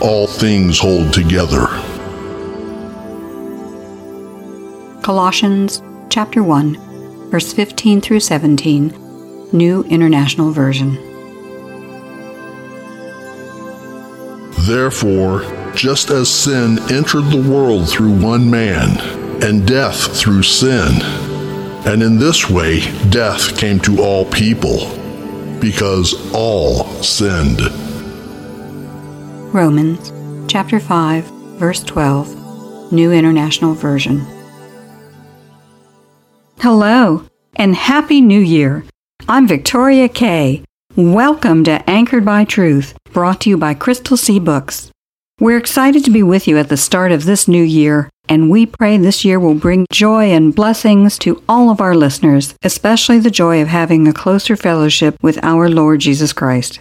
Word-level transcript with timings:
all 0.00 0.26
things 0.26 0.78
hold 0.78 1.12
together. 1.12 1.66
Colossians 5.02 5.82
chapter 6.10 6.42
1, 6.42 7.30
verse 7.30 7.52
15 7.52 8.00
through 8.00 8.20
17, 8.20 9.48
New 9.52 9.82
International 9.84 10.50
Version. 10.50 10.94
Therefore, 14.66 15.42
just 15.74 16.10
as 16.10 16.28
sin 16.28 16.78
entered 16.90 17.30
the 17.30 17.48
world 17.50 17.88
through 17.88 18.12
one 18.12 18.50
man, 18.50 18.98
and 19.42 19.66
death 19.66 20.16
through 20.16 20.42
sin, 20.42 21.00
and 21.86 22.02
in 22.02 22.18
this 22.18 22.50
way 22.50 22.80
death 23.08 23.56
came 23.56 23.78
to 23.80 24.02
all 24.02 24.24
people, 24.26 24.94
because 25.60 26.14
all 26.34 26.84
sinned. 27.02 27.60
Romans 29.52 30.12
chapter 30.46 30.78
5, 30.78 31.24
verse 31.56 31.82
12, 31.82 32.92
New 32.92 33.12
International 33.12 33.72
Version. 33.72 34.26
Hello 36.60 37.24
and 37.56 37.74
Happy 37.74 38.20
New 38.20 38.40
Year. 38.40 38.84
I'm 39.26 39.48
Victoria 39.48 40.10
Kay. 40.10 40.64
Welcome 40.96 41.64
to 41.64 41.82
Anchored 41.88 42.26
by 42.26 42.44
Truth, 42.44 42.94
brought 43.14 43.40
to 43.40 43.48
you 43.48 43.56
by 43.56 43.72
Crystal 43.72 44.18
Sea 44.18 44.38
Books. 44.38 44.90
We're 45.40 45.56
excited 45.56 46.04
to 46.04 46.10
be 46.10 46.22
with 46.22 46.46
you 46.46 46.58
at 46.58 46.68
the 46.68 46.76
start 46.76 47.10
of 47.10 47.24
this 47.24 47.48
new 47.48 47.64
year, 47.64 48.10
and 48.28 48.50
we 48.50 48.66
pray 48.66 48.98
this 48.98 49.24
year 49.24 49.40
will 49.40 49.54
bring 49.54 49.86
joy 49.90 50.26
and 50.30 50.54
blessings 50.54 51.16
to 51.20 51.42
all 51.48 51.70
of 51.70 51.80
our 51.80 51.94
listeners, 51.94 52.54
especially 52.62 53.18
the 53.18 53.30
joy 53.30 53.62
of 53.62 53.68
having 53.68 54.06
a 54.06 54.12
closer 54.12 54.56
fellowship 54.56 55.16
with 55.22 55.42
our 55.42 55.70
Lord 55.70 56.00
Jesus 56.00 56.34
Christ. 56.34 56.80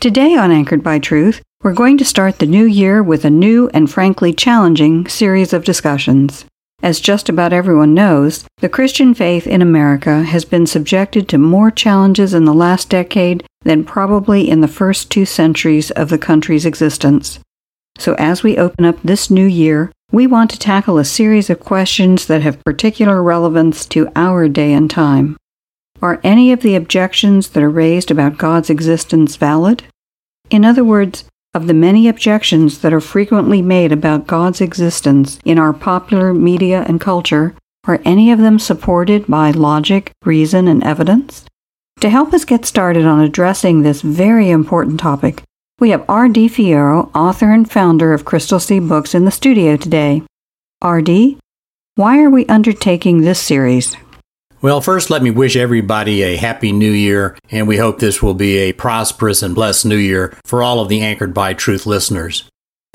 Today 0.00 0.34
on 0.34 0.50
Anchored 0.50 0.82
by 0.82 0.98
Truth, 0.98 1.40
we're 1.62 1.72
going 1.72 1.98
to 1.98 2.04
start 2.04 2.38
the 2.38 2.46
new 2.46 2.64
year 2.64 3.02
with 3.02 3.24
a 3.24 3.30
new 3.30 3.68
and 3.74 3.90
frankly 3.90 4.32
challenging 4.32 5.08
series 5.08 5.52
of 5.52 5.64
discussions. 5.64 6.44
As 6.84 7.00
just 7.00 7.28
about 7.28 7.52
everyone 7.52 7.94
knows, 7.94 8.44
the 8.58 8.68
Christian 8.68 9.12
faith 9.12 9.44
in 9.44 9.60
America 9.60 10.22
has 10.22 10.44
been 10.44 10.68
subjected 10.68 11.28
to 11.28 11.36
more 11.36 11.72
challenges 11.72 12.32
in 12.32 12.44
the 12.44 12.54
last 12.54 12.88
decade 12.88 13.44
than 13.62 13.84
probably 13.84 14.48
in 14.48 14.60
the 14.60 14.68
first 14.68 15.10
two 15.10 15.26
centuries 15.26 15.90
of 15.90 16.10
the 16.10 16.18
country's 16.18 16.64
existence. 16.64 17.40
So, 17.98 18.14
as 18.14 18.44
we 18.44 18.56
open 18.56 18.84
up 18.84 19.02
this 19.02 19.28
new 19.28 19.46
year, 19.46 19.90
we 20.12 20.28
want 20.28 20.50
to 20.52 20.58
tackle 20.60 20.98
a 20.98 21.04
series 21.04 21.50
of 21.50 21.58
questions 21.58 22.26
that 22.28 22.42
have 22.42 22.64
particular 22.64 23.20
relevance 23.20 23.84
to 23.86 24.08
our 24.14 24.48
day 24.48 24.72
and 24.72 24.88
time. 24.88 25.36
Are 26.00 26.20
any 26.22 26.52
of 26.52 26.60
the 26.60 26.76
objections 26.76 27.48
that 27.50 27.62
are 27.64 27.68
raised 27.68 28.12
about 28.12 28.38
God's 28.38 28.70
existence 28.70 29.34
valid? 29.34 29.82
In 30.50 30.64
other 30.64 30.84
words, 30.84 31.24
of 31.54 31.66
the 31.66 31.74
many 31.74 32.08
objections 32.08 32.78
that 32.80 32.92
are 32.92 33.00
frequently 33.00 33.62
made 33.62 33.92
about 33.92 34.26
God's 34.26 34.60
existence 34.60 35.38
in 35.44 35.58
our 35.58 35.72
popular 35.72 36.34
media 36.34 36.84
and 36.86 37.00
culture, 37.00 37.54
are 37.86 38.00
any 38.04 38.30
of 38.30 38.38
them 38.38 38.58
supported 38.58 39.26
by 39.26 39.50
logic, 39.50 40.12
reason, 40.24 40.68
and 40.68 40.84
evidence? 40.84 41.44
To 42.00 42.10
help 42.10 42.32
us 42.32 42.44
get 42.44 42.66
started 42.66 43.06
on 43.06 43.20
addressing 43.20 43.82
this 43.82 44.02
very 44.02 44.50
important 44.50 45.00
topic, 45.00 45.42
we 45.80 45.90
have 45.90 46.04
R.D. 46.08 46.48
Fierro, 46.48 47.10
author 47.14 47.50
and 47.50 47.70
founder 47.70 48.12
of 48.12 48.24
Crystal 48.24 48.60
Sea 48.60 48.80
Books, 48.80 49.14
in 49.14 49.24
the 49.24 49.30
studio 49.30 49.76
today. 49.76 50.22
R.D., 50.82 51.38
why 51.94 52.22
are 52.22 52.30
we 52.30 52.46
undertaking 52.46 53.22
this 53.22 53.40
series? 53.40 53.96
Well, 54.60 54.80
first, 54.80 55.08
let 55.08 55.22
me 55.22 55.30
wish 55.30 55.54
everybody 55.54 56.22
a 56.22 56.36
happy 56.36 56.72
new 56.72 56.90
year, 56.90 57.38
and 57.48 57.68
we 57.68 57.76
hope 57.76 58.00
this 58.00 58.20
will 58.20 58.34
be 58.34 58.58
a 58.58 58.72
prosperous 58.72 59.40
and 59.40 59.54
blessed 59.54 59.86
new 59.86 59.96
year 59.96 60.36
for 60.44 60.64
all 60.64 60.80
of 60.80 60.88
the 60.88 61.00
Anchored 61.00 61.32
by 61.32 61.54
Truth 61.54 61.86
listeners. 61.86 62.42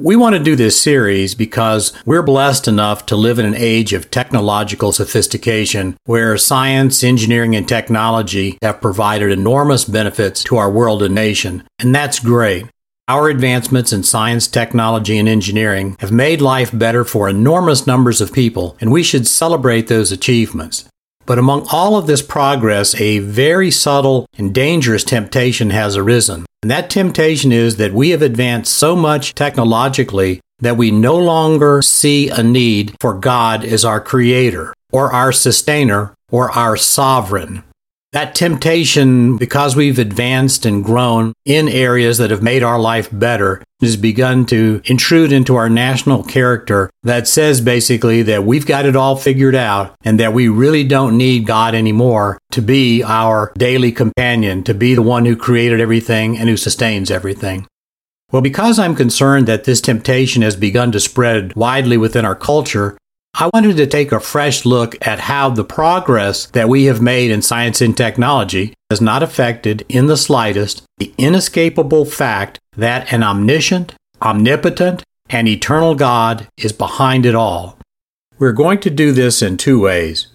We 0.02 0.18
want 0.18 0.36
to 0.36 0.44
do 0.44 0.58
this 0.58 0.82
series 0.82 1.36
because 1.36 1.94
we're 2.06 2.22
blessed 2.22 2.68
enough 2.68 3.06
to 3.06 3.16
live 3.16 3.40
in 3.40 3.46
an 3.46 3.56
age 3.56 3.94
of 3.94 4.12
technological 4.12 4.92
sophistication 4.92 5.96
where 6.04 6.38
science, 6.38 7.02
engineering, 7.02 7.56
and 7.56 7.66
technology 7.66 8.58
have 8.62 8.82
provided 8.82 9.32
enormous 9.32 9.86
benefits 9.86 10.44
to 10.46 10.58
our 10.58 10.70
world 10.70 11.02
and 11.02 11.16
nation, 11.16 11.64
and 11.80 11.96
that's 11.96 12.20
great. 12.20 12.66
Our 13.08 13.30
advancements 13.30 13.94
in 13.94 14.04
science, 14.04 14.48
technology, 14.48 15.18
and 15.18 15.30
engineering 15.30 15.96
have 16.00 16.12
made 16.12 16.42
life 16.42 16.78
better 16.78 17.06
for 17.06 17.30
enormous 17.30 17.88
numbers 17.88 18.20
of 18.20 18.34
people, 18.34 18.76
and 18.82 18.92
we 18.92 19.04
should 19.04 19.28
celebrate 19.28 19.88
those 19.88 20.12
achievements. 20.12 20.90
But 21.26 21.40
among 21.40 21.68
all 21.72 21.96
of 21.96 22.08
this 22.08 22.22
progress, 22.22 23.00
a 23.00 23.20
very 23.20 23.72
subtle 23.72 24.26
and 24.38 24.54
dangerous 24.54 25.04
temptation 25.04 25.70
has 25.70 25.96
arisen. 25.96 26.46
And 26.62 26.72
that 26.72 26.90
temptation 26.90 27.52
is 27.52 27.78
that 27.78 27.94
we 27.94 28.10
have 28.10 28.22
advanced 28.22 28.76
so 28.76 28.96
much 28.96 29.34
technologically 29.34 30.42
that 30.60 30.78
we 30.78 30.92
no 30.92 31.18
longer 31.18 31.82
see 31.82 32.30
a 32.30 32.42
need 32.42 32.96
for 33.00 33.14
God 33.14 33.66
as 33.66 33.84
our 33.84 34.00
creator, 34.00 34.74
or 34.92 35.12
our 35.12 35.32
sustainer, 35.32 36.14
or 36.32 36.52
our 36.52 36.78
sovereign. 36.78 37.64
That 38.14 38.36
temptation, 38.36 39.38
because 39.38 39.76
we've 39.76 39.98
advanced 39.98 40.68
and 40.68 40.84
grown 40.84 41.34
in 41.46 41.68
areas 41.68 42.20
that 42.20 42.30
have 42.30 42.44
made 42.44 42.62
our 42.62 42.80
life 42.80 43.10
better, 43.12 43.64
has 43.82 43.98
begun 43.98 44.46
to 44.46 44.84
intrude 44.86 45.32
into 45.32 45.56
our 45.56 45.68
national 45.68 46.24
character 46.24 46.92
that 47.02 47.28
says 47.28 47.60
basically 47.60 48.22
that 48.22 48.44
we've 48.44 48.68
got 48.68 48.86
it 48.86 48.96
all 48.96 49.16
figured 49.16 49.56
out 49.56 49.96
and 50.04 50.20
that 50.20 50.32
we 50.32 50.48
really 50.48 50.84
don't 50.84 51.18
need 51.18 51.48
God 51.48 51.74
anymore 51.74 52.38
to 52.52 52.62
be 52.62 53.02
our 53.02 53.52
daily 53.58 53.92
companion, 53.92 54.64
to 54.66 54.76
be 54.76 54.94
the 54.94 55.02
one 55.02 55.26
who 55.26 55.36
created 55.36 55.82
everything 55.82 56.38
and 56.38 56.48
who 56.48 56.56
sustains 56.56 57.10
everything. 57.10 57.66
Well, 58.32 58.44
because 58.44 58.78
I'm 58.78 58.96
concerned 58.96 59.48
that 59.48 59.64
this 59.64 59.82
temptation 59.82 60.44
has 60.44 60.56
begun 60.56 60.92
to 60.92 61.00
spread 61.00 61.56
widely 61.56 61.98
within 61.98 62.26
our 62.26 62.36
culture, 62.36 62.96
I 63.36 63.50
wanted 63.52 63.78
to 63.78 63.88
take 63.88 64.12
a 64.12 64.20
fresh 64.20 64.64
look 64.64 64.96
at 65.06 65.22
how 65.22 65.50
the 65.50 65.64
progress 65.64 66.46
that 66.48 66.70
we 66.70 66.86
have 66.86 67.02
made 67.02 67.32
in 67.32 67.42
science 67.42 67.82
and 67.82 67.98
technology 67.98 68.76
has 68.92 69.02
not 69.02 69.24
affected 69.24 69.84
in 69.90 70.06
the 70.06 70.18
slightest 70.18 70.84
the 71.00 71.12
inescapable 71.18 72.06
fact 72.06 72.60
that 72.78 73.12
an 73.12 73.24
omniscient, 73.24 73.96
omnipotent, 74.22 75.04
and 75.32 75.48
eternal 75.48 75.96
God 75.96 76.48
is 76.58 76.72
behind 76.72 77.26
it 77.26 77.34
all. 77.34 77.80
We're 78.38 78.52
going 78.52 78.80
to 78.82 78.92
do 78.92 79.12
this 79.12 79.42
in 79.42 79.58
two 79.58 79.82
ways. 79.82 80.28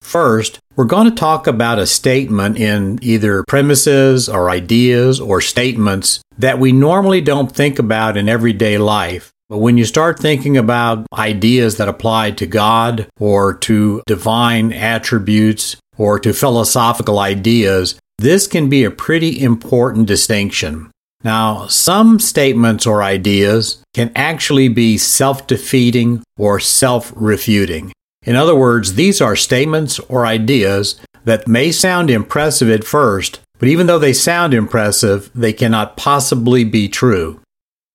First, 0.00 0.58
we're 0.76 0.84
going 0.86 1.10
to 1.10 1.14
talk 1.14 1.46
about 1.46 1.78
a 1.78 1.86
statement 1.86 2.56
in 2.56 2.98
either 3.02 3.44
premises 3.46 4.30
or 4.30 4.48
ideas 4.48 5.20
or 5.20 5.42
statements 5.42 6.22
that 6.38 6.58
we 6.58 6.72
normally 6.72 7.20
don't 7.20 7.54
think 7.54 7.78
about 7.78 8.16
in 8.16 8.30
everyday 8.30 8.78
life 8.78 9.30
but 9.48 9.58
when 9.58 9.78
you 9.78 9.84
start 9.84 10.18
thinking 10.18 10.56
about 10.56 11.06
ideas 11.12 11.76
that 11.76 11.88
apply 11.88 12.32
to 12.32 12.46
God 12.46 13.08
or 13.20 13.54
to 13.54 14.02
divine 14.06 14.72
attributes 14.72 15.76
or 15.96 16.18
to 16.18 16.32
philosophical 16.32 17.18
ideas, 17.18 17.98
this 18.18 18.46
can 18.46 18.68
be 18.68 18.82
a 18.82 18.90
pretty 18.90 19.40
important 19.40 20.06
distinction. 20.06 20.90
Now, 21.22 21.66
some 21.66 22.18
statements 22.18 22.86
or 22.86 23.02
ideas 23.02 23.82
can 23.94 24.10
actually 24.14 24.68
be 24.68 24.98
self 24.98 25.46
defeating 25.46 26.22
or 26.36 26.60
self 26.60 27.12
refuting. 27.14 27.92
In 28.24 28.36
other 28.36 28.54
words, 28.54 28.94
these 28.94 29.20
are 29.20 29.36
statements 29.36 29.98
or 30.00 30.26
ideas 30.26 31.00
that 31.24 31.48
may 31.48 31.72
sound 31.72 32.10
impressive 32.10 32.68
at 32.68 32.84
first, 32.84 33.40
but 33.58 33.68
even 33.68 33.86
though 33.86 33.98
they 33.98 34.12
sound 34.12 34.54
impressive, 34.54 35.30
they 35.34 35.52
cannot 35.52 35.96
possibly 35.96 36.64
be 36.64 36.88
true. 36.88 37.40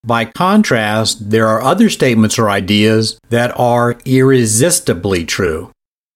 By 0.04 0.26
contrast, 0.26 1.30
there 1.30 1.48
are 1.48 1.62
other 1.62 1.90
statements 1.90 2.40
or 2.40 2.50
ideas 2.50 3.20
that 3.30 3.58
are 3.58 3.98
irresistibly 4.06 5.26
true. 5.26 5.72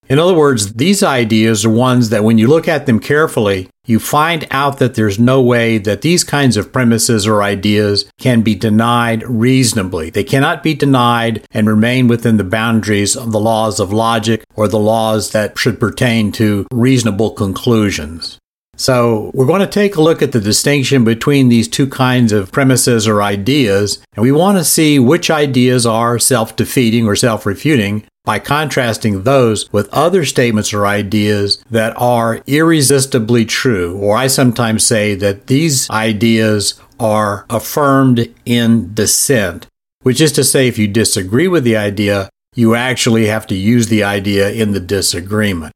In 0.08 0.18
other 0.18 0.34
words, 0.34 0.74
these 0.74 1.02
ideas 1.02 1.64
are 1.64 1.70
ones 1.70 2.10
that 2.10 2.22
when 2.22 2.38
you 2.38 2.46
look 2.46 2.68
at 2.68 2.86
them 2.86 3.00
carefully, 3.00 3.68
you 3.86 3.98
find 3.98 4.46
out 4.50 4.78
that 4.78 4.94
there's 4.94 5.18
no 5.18 5.40
way 5.40 5.78
that 5.78 6.02
these 6.02 6.24
kinds 6.24 6.56
of 6.56 6.72
premises 6.72 7.26
or 7.26 7.42
ideas 7.42 8.08
can 8.18 8.42
be 8.42 8.54
denied 8.54 9.22
reasonably. 9.24 10.10
They 10.10 10.24
cannot 10.24 10.62
be 10.62 10.74
denied 10.74 11.44
and 11.50 11.68
remain 11.68 12.08
within 12.08 12.36
the 12.36 12.44
boundaries 12.44 13.16
of 13.16 13.32
the 13.32 13.40
laws 13.40 13.80
of 13.80 13.92
logic 13.92 14.44
or 14.54 14.68
the 14.68 14.78
laws 14.78 15.30
that 15.30 15.58
should 15.58 15.80
pertain 15.80 16.32
to 16.32 16.66
reasonable 16.72 17.30
conclusions. 17.30 18.38
So, 18.76 19.30
we're 19.32 19.46
going 19.46 19.60
to 19.60 19.66
take 19.66 19.96
a 19.96 20.02
look 20.02 20.20
at 20.20 20.32
the 20.32 20.40
distinction 20.40 21.02
between 21.02 21.48
these 21.48 21.66
two 21.66 21.86
kinds 21.86 22.30
of 22.30 22.52
premises 22.52 23.08
or 23.08 23.22
ideas, 23.22 24.02
and 24.14 24.22
we 24.22 24.32
want 24.32 24.58
to 24.58 24.64
see 24.64 24.98
which 24.98 25.30
ideas 25.30 25.86
are 25.86 26.18
self 26.18 26.56
defeating 26.56 27.06
or 27.06 27.16
self 27.16 27.46
refuting 27.46 28.04
by 28.26 28.38
contrasting 28.38 29.22
those 29.22 29.72
with 29.72 29.88
other 29.94 30.26
statements 30.26 30.74
or 30.74 30.86
ideas 30.86 31.62
that 31.70 31.94
are 31.96 32.42
irresistibly 32.46 33.46
true. 33.46 33.96
Or 33.96 34.16
I 34.16 34.26
sometimes 34.26 34.84
say 34.84 35.14
that 35.14 35.46
these 35.46 35.88
ideas 35.88 36.74
are 37.00 37.46
affirmed 37.48 38.34
in 38.44 38.92
dissent, 38.92 39.66
which 40.02 40.20
is 40.20 40.32
to 40.32 40.44
say, 40.44 40.68
if 40.68 40.76
you 40.76 40.88
disagree 40.88 41.48
with 41.48 41.64
the 41.64 41.76
idea, 41.76 42.28
you 42.54 42.74
actually 42.74 43.26
have 43.26 43.46
to 43.46 43.54
use 43.54 43.88
the 43.88 44.02
idea 44.02 44.50
in 44.50 44.72
the 44.72 44.80
disagreement. 44.80 45.72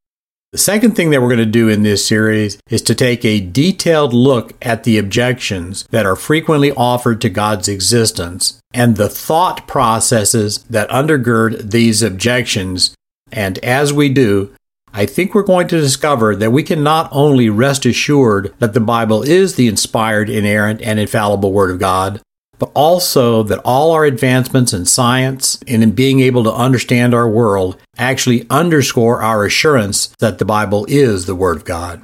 The 0.53 0.59
second 0.59 0.97
thing 0.97 1.11
that 1.11 1.23
we're 1.23 1.29
going 1.29 1.39
to 1.39 1.47
do 1.47 1.69
in 1.69 1.85
this 1.85 2.05
series 2.05 2.59
is 2.69 2.83
to 2.83 2.95
take 2.97 3.25
a 3.25 3.39
detailed 3.39 4.13
look 4.13 4.53
at 4.61 4.83
the 4.83 4.99
objections 4.99 5.87
that 5.91 6.05
are 6.05 6.17
frequently 6.17 6.73
offered 6.73 7.21
to 7.21 7.31
God's 7.31 7.69
existence 7.69 8.59
and 8.75 8.97
the 8.97 9.09
thought 9.09 9.69
processes 9.69 10.65
that 10.65 10.89
undergird 10.91 11.71
these 11.71 12.03
objections. 12.03 12.97
And 13.31 13.59
as 13.59 13.93
we 13.93 14.09
do, 14.09 14.53
I 14.93 15.07
think 15.07 15.37
we're 15.37 15.43
going 15.45 15.69
to 15.69 15.81
discover 15.81 16.35
that 16.35 16.51
we 16.51 16.65
can 16.65 16.83
not 16.83 17.09
only 17.13 17.49
rest 17.49 17.87
assured 17.87 18.53
that 18.59 18.75
the 18.75 18.81
Bible 18.81 19.23
is 19.23 19.55
the 19.55 19.69
inspired, 19.69 20.29
inerrant, 20.29 20.83
and 20.83 20.99
infallible 20.99 21.53
Word 21.53 21.71
of 21.71 21.79
God, 21.79 22.21
but 22.61 22.71
also 22.75 23.43
that 23.43 23.59
all 23.65 23.91
our 23.91 24.05
advancements 24.05 24.73
in 24.73 24.85
science 24.85 25.59
and 25.67 25.83
in 25.83 25.91
being 25.93 26.21
able 26.21 26.45
to 26.45 26.53
understand 26.53 27.15
our 27.15 27.29
world 27.29 27.77
actually 27.97 28.47
underscore 28.51 29.23
our 29.23 29.45
assurance 29.47 30.15
that 30.21 30.39
the 30.39 30.45
Bible 30.45 30.85
is 30.89 31.25
the 31.25 31.35
Word 31.35 31.57
of 31.57 31.65
God. 31.65 32.03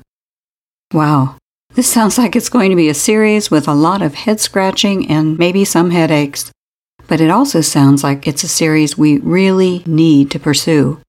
Wow. 0.92 1.36
This 1.74 1.92
sounds 1.92 2.16
like 2.16 2.34
it's 2.34 2.48
going 2.48 2.70
to 2.70 2.76
be 2.76 2.88
a 2.88 2.94
series 2.94 3.50
with 3.50 3.68
a 3.68 3.74
lot 3.74 4.00
of 4.00 4.14
head 4.14 4.40
scratching 4.40 5.10
and 5.10 5.38
maybe 5.38 5.64
some 5.66 5.90
headaches. 5.90 6.50
But 7.06 7.20
it 7.20 7.30
also 7.30 7.60
sounds 7.60 8.02
like 8.02 8.26
it's 8.26 8.42
a 8.42 8.48
series 8.48 8.96
we 8.96 9.18
really 9.18 9.82
need 9.86 10.30
to 10.30 10.40
pursue. 10.40 11.00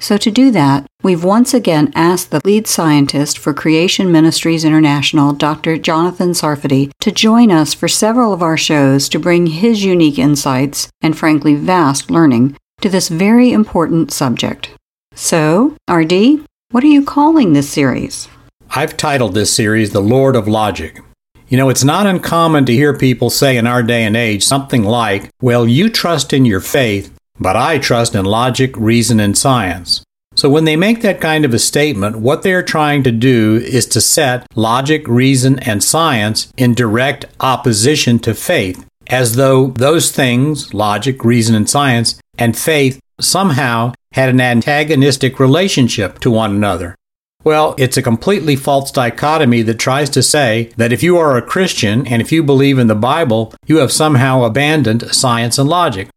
So, 0.00 0.16
to 0.16 0.30
do 0.30 0.50
that, 0.52 0.86
we've 1.02 1.24
once 1.24 1.54
again 1.54 1.92
asked 1.94 2.30
the 2.30 2.40
lead 2.44 2.66
scientist 2.66 3.38
for 3.38 3.54
Creation 3.54 4.10
Ministries 4.10 4.64
International, 4.64 5.32
Dr. 5.32 5.78
Jonathan 5.78 6.30
Sarfati, 6.30 6.90
to 7.00 7.12
join 7.12 7.50
us 7.50 7.72
for 7.72 7.88
several 7.88 8.32
of 8.32 8.42
our 8.42 8.56
shows 8.56 9.08
to 9.08 9.18
bring 9.18 9.46
his 9.46 9.84
unique 9.84 10.18
insights 10.18 10.88
and, 11.00 11.16
frankly, 11.16 11.54
vast 11.54 12.10
learning 12.10 12.56
to 12.80 12.88
this 12.88 13.08
very 13.08 13.52
important 13.52 14.12
subject. 14.12 14.70
So, 15.14 15.76
RD, 15.90 16.44
what 16.70 16.84
are 16.84 16.88
you 16.88 17.04
calling 17.04 17.52
this 17.52 17.68
series? 17.68 18.28
I've 18.70 18.96
titled 18.96 19.34
this 19.34 19.52
series 19.52 19.92
The 19.92 20.02
Lord 20.02 20.36
of 20.36 20.46
Logic. 20.46 21.00
You 21.48 21.56
know, 21.56 21.70
it's 21.70 21.84
not 21.84 22.06
uncommon 22.06 22.66
to 22.66 22.74
hear 22.74 22.96
people 22.96 23.30
say 23.30 23.56
in 23.56 23.66
our 23.66 23.82
day 23.82 24.04
and 24.04 24.14
age 24.16 24.44
something 24.44 24.84
like, 24.84 25.30
Well, 25.40 25.66
you 25.66 25.88
trust 25.88 26.34
in 26.34 26.44
your 26.44 26.60
faith, 26.60 27.10
but 27.40 27.56
I 27.56 27.78
trust 27.78 28.14
in 28.14 28.26
logic, 28.26 28.76
reason, 28.76 29.18
and 29.18 29.36
science. 29.36 30.02
So 30.38 30.48
when 30.48 30.66
they 30.66 30.76
make 30.76 31.02
that 31.02 31.20
kind 31.20 31.44
of 31.44 31.52
a 31.52 31.58
statement, 31.58 32.14
what 32.14 32.42
they're 32.42 32.62
trying 32.62 33.02
to 33.02 33.10
do 33.10 33.56
is 33.56 33.86
to 33.86 34.00
set 34.00 34.46
logic, 34.54 35.08
reason, 35.08 35.58
and 35.58 35.82
science 35.82 36.52
in 36.56 36.74
direct 36.74 37.24
opposition 37.40 38.20
to 38.20 38.34
faith, 38.34 38.86
as 39.08 39.34
though 39.34 39.70
those 39.70 40.12
things, 40.12 40.72
logic, 40.72 41.24
reason, 41.24 41.56
and 41.56 41.68
science, 41.68 42.20
and 42.38 42.56
faith 42.56 43.00
somehow 43.18 43.92
had 44.12 44.28
an 44.28 44.40
antagonistic 44.40 45.40
relationship 45.40 46.20
to 46.20 46.30
one 46.30 46.52
another. 46.52 46.94
Well, 47.42 47.74
it's 47.76 47.96
a 47.96 48.02
completely 48.10 48.54
false 48.54 48.92
dichotomy 48.92 49.62
that 49.62 49.80
tries 49.80 50.08
to 50.10 50.22
say 50.22 50.70
that 50.76 50.92
if 50.92 51.02
you 51.02 51.18
are 51.18 51.36
a 51.36 51.42
Christian 51.42 52.06
and 52.06 52.22
if 52.22 52.30
you 52.30 52.44
believe 52.44 52.78
in 52.78 52.86
the 52.86 52.94
Bible, 52.94 53.52
you 53.66 53.78
have 53.78 53.90
somehow 53.90 54.44
abandoned 54.44 55.12
science 55.12 55.58
and 55.58 55.68
logic. 55.68 56.10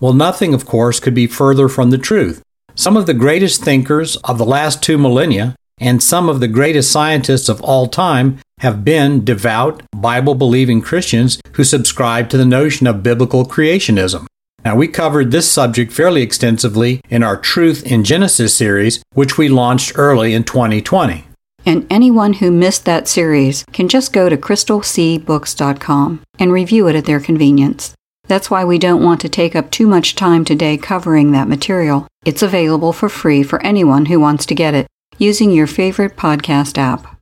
Well, 0.00 0.12
nothing, 0.12 0.54
of 0.54 0.66
course, 0.66 0.98
could 0.98 1.14
be 1.14 1.28
further 1.28 1.68
from 1.68 1.90
the 1.90 1.98
truth. 1.98 2.42
Some 2.80 2.96
of 2.96 3.04
the 3.04 3.12
greatest 3.12 3.62
thinkers 3.62 4.16
of 4.24 4.38
the 4.38 4.46
last 4.46 4.82
two 4.82 4.96
millennia 4.96 5.54
and 5.76 6.02
some 6.02 6.30
of 6.30 6.40
the 6.40 6.48
greatest 6.48 6.90
scientists 6.90 7.50
of 7.50 7.60
all 7.60 7.86
time 7.86 8.38
have 8.60 8.86
been 8.86 9.22
devout, 9.22 9.82
Bible 9.94 10.34
believing 10.34 10.80
Christians 10.80 11.42
who 11.52 11.62
subscribe 11.62 12.30
to 12.30 12.38
the 12.38 12.46
notion 12.46 12.86
of 12.86 13.02
biblical 13.02 13.44
creationism. 13.44 14.24
Now, 14.64 14.76
we 14.76 14.88
covered 14.88 15.30
this 15.30 15.52
subject 15.52 15.92
fairly 15.92 16.22
extensively 16.22 17.02
in 17.10 17.22
our 17.22 17.36
Truth 17.36 17.84
in 17.84 18.02
Genesis 18.02 18.54
series, 18.54 19.02
which 19.12 19.36
we 19.36 19.50
launched 19.50 19.92
early 19.96 20.32
in 20.32 20.44
2020. 20.44 21.26
And 21.66 21.86
anyone 21.90 22.32
who 22.32 22.50
missed 22.50 22.86
that 22.86 23.08
series 23.08 23.62
can 23.74 23.90
just 23.90 24.14
go 24.14 24.30
to 24.30 24.38
crystalseabooks.com 24.38 26.22
and 26.38 26.50
review 26.50 26.88
it 26.88 26.96
at 26.96 27.04
their 27.04 27.20
convenience. 27.20 27.92
That's 28.26 28.50
why 28.50 28.64
we 28.64 28.78
don't 28.78 29.04
want 29.04 29.20
to 29.20 29.28
take 29.28 29.54
up 29.54 29.70
too 29.70 29.86
much 29.86 30.14
time 30.14 30.46
today 30.46 30.78
covering 30.78 31.32
that 31.32 31.46
material. 31.46 32.06
It's 32.26 32.42
available 32.42 32.92
for 32.92 33.08
free 33.08 33.42
for 33.42 33.62
anyone 33.62 34.06
who 34.06 34.20
wants 34.20 34.44
to 34.46 34.54
get 34.54 34.74
it 34.74 34.86
using 35.16 35.50
your 35.50 35.66
favorite 35.66 36.16
podcast 36.16 36.76
app. 36.76 37.16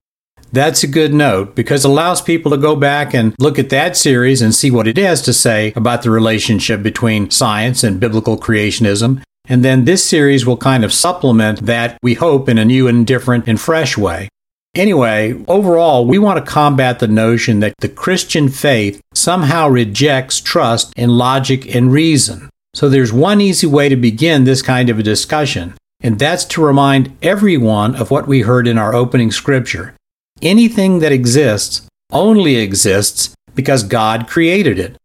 That's 0.50 0.83
a 0.83 0.89
good 0.89 1.15
note 1.15 1.55
because 1.55 1.85
it 1.85 1.89
allows 1.89 2.21
people 2.21 2.50
to 2.50 2.56
go 2.56 2.75
back 2.75 3.15
and 3.15 3.35
look 3.39 3.61
at 3.61 3.71
that 3.71 3.97
series 3.97 4.43
and 4.43 4.53
see 4.53 4.73
what 4.73 4.89
it 4.89 4.97
has 4.97 5.23
to 5.23 5.33
say 5.33 5.73
about 5.77 6.03
the 6.03 6.11
relationship 6.11 6.83
between 6.83 7.31
science 7.31 7.85
and 7.85 8.00
biblical 8.00 8.37
creationism. 8.37 9.23
And 9.49 9.65
then 9.65 9.85
this 9.85 10.05
series 10.05 10.44
will 10.44 10.56
kind 10.56 10.84
of 10.84 10.93
supplement 10.93 11.67
that, 11.67 11.96
we 12.03 12.15
hope, 12.15 12.49
in 12.49 12.58
a 12.58 12.65
new 12.65 12.89
and 12.89 13.06
different 13.06 13.46
and 13.46 13.61
fresh 13.61 13.96
way. 13.96 14.29
Anyway, 14.75 15.44
overall, 15.46 16.06
we 16.06 16.19
want 16.19 16.44
to 16.44 16.51
combat 16.51 16.99
the 16.99 17.08
notion 17.08 17.61
that 17.61 17.75
the 17.79 17.89
Christian 17.89 18.49
faith 18.49 19.01
somehow 19.15 19.69
rejects 19.69 20.41
trust 20.41 20.93
in 20.96 21.11
logic 21.11 21.75
and 21.75 21.93
reason. 21.93 22.51
So 22.75 22.89
there's 22.89 23.13
one 23.13 23.41
easy 23.41 23.67
way 23.67 23.89
to 23.89 23.96
begin 23.96 24.44
this 24.44 24.63
kind 24.63 24.91
of 24.91 24.98
a 24.98 25.03
discussion, 25.03 25.75
and 26.01 26.19
that's 26.19 26.44
to 26.46 26.65
remind 26.65 27.17
everyone 27.22 27.96
of 27.96 28.10
what 28.10 28.29
we 28.29 28.43
heard 28.43 28.69
in 28.69 28.79
our 28.79 28.94
opening 28.94 29.31
scripture. 29.31 29.94
Anything 30.43 31.01
that 31.01 31.13
exists 31.13 31.89
only 32.13 32.56
exists 32.56 33.34
because 33.55 33.82
God 33.82 34.29
created 34.29 34.79
it, 34.79 34.96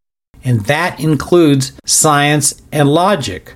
and 0.43 0.62
that 0.65 1.00
includes 1.00 1.74
science 1.86 2.62
and 2.72 2.89
logic. 2.89 3.55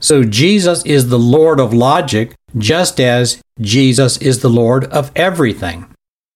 So 0.00 0.24
Jesus 0.24 0.84
is 0.84 1.08
the 1.08 1.18
Lord 1.18 1.58
of 1.58 1.72
logic, 1.72 2.34
just 2.58 3.00
as 3.00 3.40
Jesus 3.60 4.18
is 4.18 4.40
the 4.40 4.50
Lord 4.50 4.84
of 4.86 5.10
everything. 5.16 5.86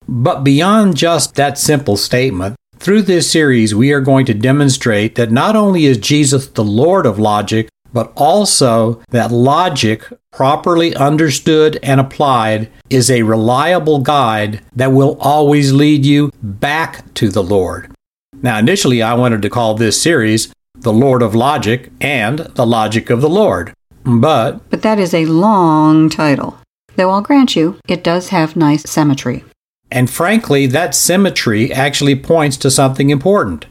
But 0.07 0.43
beyond 0.43 0.97
just 0.97 1.35
that 1.35 1.59
simple 1.59 1.95
statement, 1.95 2.55
through 2.79 3.01
this 3.03 3.29
series, 3.29 3.75
we 3.75 3.91
are 3.91 3.99
going 3.99 4.25
to 4.25 4.33
demonstrate 4.33 5.15
that 5.15 5.31
not 5.31 5.55
only 5.55 5.85
is 5.85 5.97
Jesus 5.97 6.47
the 6.47 6.63
Lord 6.63 7.05
of 7.05 7.19
logic, 7.19 7.67
but 7.91 8.13
also 8.15 9.01
that 9.09 9.31
logic, 9.31 10.03
properly 10.31 10.95
understood 10.95 11.77
and 11.83 11.99
applied, 11.99 12.69
is 12.89 13.11
a 13.11 13.23
reliable 13.23 13.99
guide 13.99 14.61
that 14.75 14.91
will 14.91 15.17
always 15.19 15.73
lead 15.73 16.05
you 16.05 16.31
back 16.41 17.13
to 17.15 17.29
the 17.29 17.43
Lord. 17.43 17.91
Now, 18.41 18.57
initially, 18.57 19.01
I 19.01 19.15
wanted 19.15 19.41
to 19.41 19.49
call 19.49 19.73
this 19.73 20.01
series 20.01 20.53
The 20.75 20.93
Lord 20.93 21.21
of 21.21 21.35
Logic 21.35 21.91
and 21.99 22.39
The 22.39 22.65
Logic 22.65 23.09
of 23.09 23.21
the 23.21 23.29
Lord. 23.29 23.73
But. 24.05 24.69
But 24.69 24.83
that 24.83 24.99
is 24.99 25.13
a 25.13 25.25
long 25.25 26.09
title. 26.09 26.57
Though 26.95 27.09
I'll 27.09 27.21
grant 27.21 27.55
you, 27.55 27.79
it 27.87 28.03
does 28.03 28.29
have 28.29 28.55
nice 28.55 28.89
symmetry. 28.89 29.43
And 29.91 30.09
frankly, 30.09 30.67
that 30.67 30.93
symmetry 30.95 31.71
actually 31.73 32.15
points 32.15 32.57
to 32.57 32.71
something 32.71 33.09
important. 33.09 33.65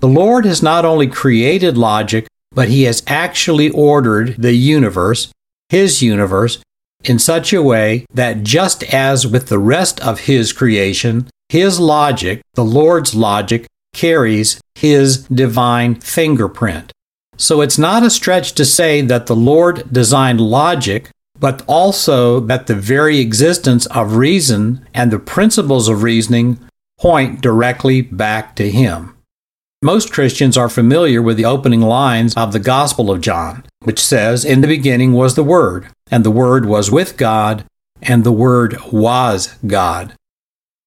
The 0.00 0.08
Lord 0.08 0.44
has 0.44 0.62
not 0.62 0.84
only 0.84 1.06
created 1.06 1.76
logic, 1.76 2.28
but 2.52 2.68
He 2.68 2.84
has 2.84 3.02
actually 3.06 3.70
ordered 3.70 4.36
the 4.38 4.54
universe, 4.54 5.28
His 5.68 6.02
universe, 6.02 6.58
in 7.04 7.18
such 7.18 7.52
a 7.52 7.62
way 7.62 8.06
that 8.12 8.42
just 8.42 8.82
as 8.84 9.26
with 9.26 9.48
the 9.48 9.58
rest 9.58 10.00
of 10.00 10.20
His 10.20 10.52
creation, 10.52 11.28
His 11.48 11.80
logic, 11.80 12.42
the 12.54 12.64
Lord's 12.64 13.14
logic, 13.14 13.66
carries 13.92 14.60
His 14.74 15.24
divine 15.24 15.96
fingerprint. 15.96 16.92
So 17.36 17.60
it's 17.60 17.78
not 17.78 18.02
a 18.02 18.10
stretch 18.10 18.52
to 18.52 18.64
say 18.64 19.00
that 19.02 19.26
the 19.26 19.36
Lord 19.36 19.92
designed 19.92 20.40
logic 20.40 21.10
but 21.38 21.62
also 21.66 22.40
that 22.40 22.66
the 22.66 22.74
very 22.74 23.18
existence 23.18 23.86
of 23.86 24.16
reason 24.16 24.86
and 24.94 25.10
the 25.10 25.18
principles 25.18 25.88
of 25.88 26.02
reasoning 26.02 26.58
point 26.98 27.40
directly 27.40 28.00
back 28.00 28.56
to 28.56 28.70
Him. 28.70 29.16
Most 29.82 30.12
Christians 30.12 30.56
are 30.56 30.70
familiar 30.70 31.20
with 31.20 31.36
the 31.36 31.44
opening 31.44 31.82
lines 31.82 32.34
of 32.34 32.52
the 32.52 32.58
Gospel 32.58 33.10
of 33.10 33.20
John, 33.20 33.64
which 33.84 34.00
says, 34.02 34.44
In 34.44 34.62
the 34.62 34.66
beginning 34.66 35.12
was 35.12 35.34
the 35.34 35.44
Word, 35.44 35.88
and 36.10 36.24
the 36.24 36.30
Word 36.30 36.64
was 36.64 36.90
with 36.90 37.16
God, 37.16 37.64
and 38.00 38.24
the 38.24 38.32
Word 38.32 38.78
was 38.90 39.54
God. 39.66 40.14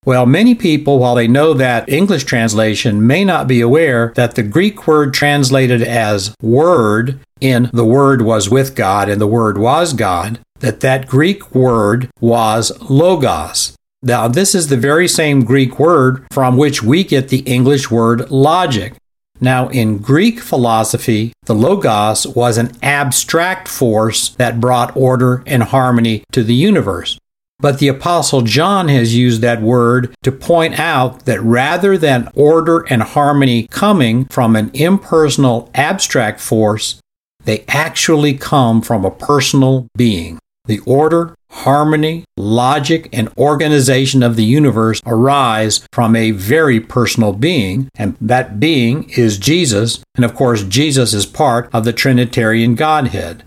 Well, 0.06 0.26
many 0.26 0.56
people, 0.56 0.98
while 1.00 1.16
they 1.16 1.28
know 1.28 1.54
that 1.54 1.90
English 1.90 2.24
translation, 2.24 3.06
may 3.06 3.26
not 3.26 3.48
be 3.48 3.60
aware 3.60 4.14
that 4.16 4.36
the 4.36 4.44
Greek 4.44 4.88
word 4.88 5.14
translated 5.14 5.82
as 5.82 6.34
word 6.42 7.20
in 7.42 7.70
the 7.74 7.86
Word 7.86 8.22
was 8.22 8.50
with 8.50 8.76
God 8.76 9.10
and 9.10 9.20
the 9.20 9.28
Word 9.28 9.58
was 9.58 9.94
God, 9.94 10.40
that 10.60 10.80
that 10.82 11.08
Greek 11.08 11.54
word 11.54 12.10
was 12.20 12.72
logos. 12.90 13.76
Now, 14.02 14.28
this 14.28 14.56
is 14.56 14.68
the 14.68 14.78
very 14.78 15.08
same 15.08 15.44
Greek 15.44 15.78
word 15.78 16.26
from 16.32 16.56
which 16.56 16.82
we 16.82 17.04
get 17.04 17.28
the 17.28 17.40
English 17.40 17.92
word 17.92 18.32
logic. 18.32 18.94
Now, 19.42 19.68
in 19.70 20.00
Greek 20.00 20.40
philosophy, 20.40 21.34
the 21.46 21.56
Logos 21.56 22.28
was 22.28 22.58
an 22.58 22.72
abstract 22.82 23.68
force 23.68 24.30
that 24.30 24.60
brought 24.60 24.96
order 24.96 25.44
and 25.46 25.64
harmony 25.64 26.24
to 26.34 26.44
the 26.44 26.54
universe. 26.54 27.18
But 27.62 27.80
the 27.80 27.90
Apostle 27.90 28.42
John 28.42 28.88
has 28.88 29.16
used 29.16 29.42
that 29.42 29.62
word 29.62 30.16
to 30.24 30.32
point 30.32 30.80
out 30.80 31.26
that 31.26 31.42
rather 31.42 31.98
than 31.98 32.30
order 32.34 32.86
and 32.90 33.04
harmony 33.04 33.68
coming 33.68 34.26
from 34.26 34.56
an 34.56 34.72
impersonal 34.74 35.70
abstract 35.76 36.40
force, 36.40 37.02
they 37.44 37.66
actually 37.68 38.34
come 38.34 38.82
from 38.82 39.04
a 39.04 39.12
personal 39.12 39.88
being. 39.98 40.40
The 40.66 40.80
order, 40.86 41.36
harmony, 41.50 42.24
logic, 42.38 43.10
and 43.12 43.30
organization 43.38 44.24
of 44.24 44.36
the 44.36 44.46
universe 44.46 45.02
arise 45.06 45.86
from 45.92 46.16
a 46.16 46.32
very 46.32 46.80
personal 46.80 47.34
being, 47.34 47.90
and 47.96 48.16
that 48.22 48.60
being 48.60 49.10
is 49.10 49.38
Jesus, 49.38 50.02
and 50.16 50.24
of 50.24 50.36
course, 50.36 50.64
Jesus 50.64 51.14
is 51.14 51.26
part 51.26 51.70
of 51.74 51.86
the 51.86 51.94
Trinitarian 51.94 52.76
Godhead. 52.76 53.44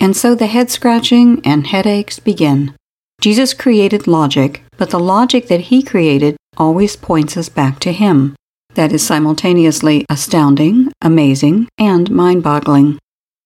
And 0.00 0.16
so 0.16 0.34
the 0.34 0.46
head 0.46 0.70
scratching 0.70 1.40
and 1.44 1.66
headaches 1.66 2.18
begin. 2.18 2.74
Jesus 3.20 3.54
created 3.54 4.06
logic, 4.06 4.62
but 4.76 4.90
the 4.90 5.00
logic 5.00 5.48
that 5.48 5.62
he 5.62 5.82
created 5.82 6.36
always 6.56 6.96
points 6.96 7.36
us 7.36 7.48
back 7.48 7.80
to 7.80 7.92
him. 7.92 8.34
That 8.74 8.92
is 8.92 9.06
simultaneously 9.06 10.04
astounding, 10.10 10.92
amazing, 11.00 11.68
and 11.78 12.10
mind 12.10 12.42
boggling. 12.42 12.98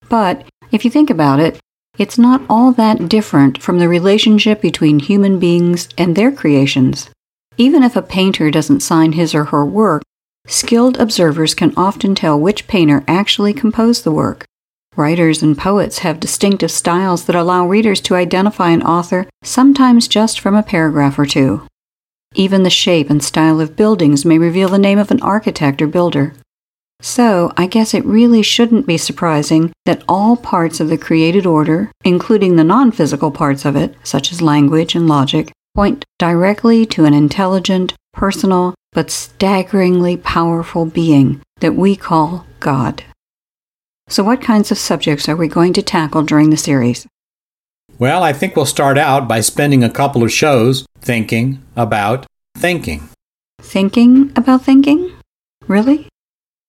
But 0.09 0.45
if 0.71 0.83
you 0.83 0.91
think 0.91 1.09
about 1.09 1.39
it, 1.39 1.59
it's 1.97 2.17
not 2.17 2.41
all 2.49 2.71
that 2.73 3.09
different 3.09 3.61
from 3.61 3.79
the 3.79 3.89
relationship 3.89 4.61
between 4.61 4.99
human 4.99 5.37
beings 5.37 5.89
and 5.97 6.15
their 6.15 6.31
creations. 6.31 7.09
Even 7.57 7.83
if 7.83 7.95
a 7.95 8.01
painter 8.01 8.49
doesn't 8.49 8.79
sign 8.79 9.11
his 9.11 9.35
or 9.35 9.45
her 9.45 9.65
work, 9.65 10.01
skilled 10.47 10.97
observers 10.97 11.53
can 11.53 11.73
often 11.75 12.15
tell 12.15 12.39
which 12.39 12.67
painter 12.67 13.03
actually 13.07 13.53
composed 13.53 14.03
the 14.03 14.11
work. 14.11 14.45
Writers 14.99 15.41
and 15.41 15.57
poets 15.57 15.99
have 15.99 16.19
distinctive 16.19 16.69
styles 16.69 17.23
that 17.23 17.35
allow 17.35 17.65
readers 17.65 18.01
to 18.01 18.15
identify 18.15 18.71
an 18.71 18.83
author, 18.83 19.29
sometimes 19.43 20.09
just 20.09 20.41
from 20.41 20.55
a 20.55 20.61
paragraph 20.61 21.17
or 21.17 21.25
two. 21.25 21.65
Even 22.35 22.63
the 22.63 22.69
shape 22.69 23.09
and 23.09 23.23
style 23.23 23.61
of 23.61 23.77
buildings 23.77 24.25
may 24.25 24.37
reveal 24.37 24.67
the 24.67 24.77
name 24.77 24.99
of 24.99 25.09
an 25.09 25.21
architect 25.21 25.81
or 25.81 25.87
builder. 25.87 26.33
So, 26.99 27.53
I 27.55 27.65
guess 27.65 27.93
it 27.93 28.03
really 28.03 28.41
shouldn't 28.41 28.87
be 28.87 28.97
surprising 28.97 29.71
that 29.85 30.03
all 30.09 30.35
parts 30.35 30.81
of 30.81 30.89
the 30.89 30.97
created 30.97 31.45
order, 31.45 31.93
including 32.03 32.57
the 32.57 32.65
non 32.65 32.91
physical 32.91 33.31
parts 33.31 33.63
of 33.63 33.77
it, 33.77 33.95
such 34.03 34.33
as 34.33 34.41
language 34.41 34.95
and 34.95 35.07
logic, 35.07 35.53
point 35.75 36.03
directly 36.17 36.85
to 36.87 37.05
an 37.05 37.13
intelligent, 37.13 37.93
personal, 38.11 38.75
but 38.91 39.09
staggeringly 39.09 40.17
powerful 40.17 40.85
being 40.85 41.39
that 41.61 41.75
we 41.75 41.95
call 41.95 42.45
God. 42.59 43.05
So, 44.09 44.23
what 44.23 44.41
kinds 44.41 44.71
of 44.71 44.79
subjects 44.79 45.29
are 45.29 45.35
we 45.35 45.47
going 45.47 45.71
to 45.73 45.83
tackle 45.83 46.23
during 46.23 46.49
the 46.49 46.57
series? 46.57 47.07
Well, 47.99 48.23
I 48.23 48.33
think 48.33 48.55
we'll 48.55 48.65
start 48.65 48.97
out 48.97 49.27
by 49.27 49.41
spending 49.41 49.83
a 49.83 49.89
couple 49.89 50.23
of 50.23 50.31
shows 50.31 50.83
thinking 50.99 51.63
about 51.75 52.25
thinking. 52.57 53.09
Thinking 53.61 54.31
about 54.35 54.63
thinking? 54.63 55.11
Really? 55.67 56.07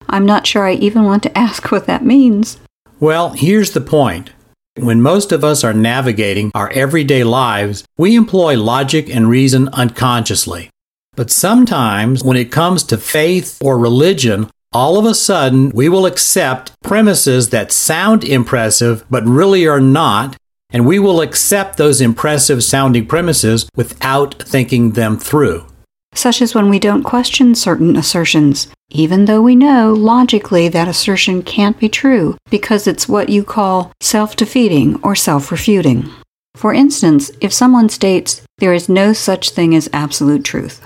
I'm 0.07 0.27
not 0.27 0.47
sure 0.47 0.67
I 0.67 0.75
even 0.75 1.05
want 1.05 1.23
to 1.23 1.39
ask 1.47 1.73
what 1.73 1.87
that 1.87 2.05
means. 2.05 2.59
Well, 2.99 3.31
here's 3.31 3.71
the 3.71 3.81
point. 3.81 4.31
When 4.77 5.01
most 5.01 5.33
of 5.33 5.43
us 5.43 5.65
are 5.65 5.73
navigating 5.73 6.51
our 6.55 6.69
everyday 6.71 7.25
lives, 7.25 7.85
we 7.97 8.17
employ 8.17 8.59
logic 8.59 9.09
and 9.09 9.31
reason 9.31 9.69
unconsciously. 9.69 10.69
But 11.17 11.31
sometimes, 11.31 12.23
when 12.23 12.37
it 12.37 12.53
comes 12.53 12.83
to 12.85 12.99
faith 12.99 13.59
or 13.63 13.79
religion, 13.79 14.51
all 14.73 14.99
of 14.99 15.05
a 15.05 15.15
sudden 15.15 15.71
we 15.71 15.89
will 15.89 16.07
accept 16.07 16.73
premises 16.83 17.51
that 17.51 17.73
sound 17.73 18.25
impressive 18.25 19.05
but 19.11 19.25
really 19.25 19.67
are 19.67 19.81
not, 19.81 20.37
and 20.71 20.87
we 20.87 20.99
will 20.99 21.21
accept 21.21 21.77
those 21.77 22.01
impressive 22.01 22.63
sounding 22.63 23.07
premises 23.07 23.69
without 23.75 24.43
thinking 24.43 24.93
them 24.93 25.19
through 25.19 25.67
such 26.13 26.43
as 26.43 26.55
when 26.55 26.69
we 26.69 26.79
don't 26.79 27.05
question 27.05 27.55
certain 27.55 27.97
assertions, 27.97 28.69
even 28.91 29.25
though 29.25 29.43
we 29.43 29.55
know 29.55 29.93
logically 29.93 30.69
that 30.69 30.89
assertion 30.89 31.43
can't 31.43 31.79
be 31.79 31.89
true 31.89 32.37
because 32.51 32.87
it's 32.87 33.09
what 33.09 33.29
you 33.29 33.45
call 33.45 33.93
self 34.01 34.37
defeating 34.37 35.01
or 35.03 35.15
self 35.15 35.51
refuting. 35.51 36.09
For 36.57 36.75
instance, 36.75 37.31
if 37.41 37.53
someone 37.53 37.89
states, 37.89 38.43
there 38.59 38.75
is 38.75 38.89
no 38.89 39.13
such 39.13 39.51
thing 39.51 39.75
as 39.75 39.89
absolute 39.93 40.45
truth, 40.45 40.85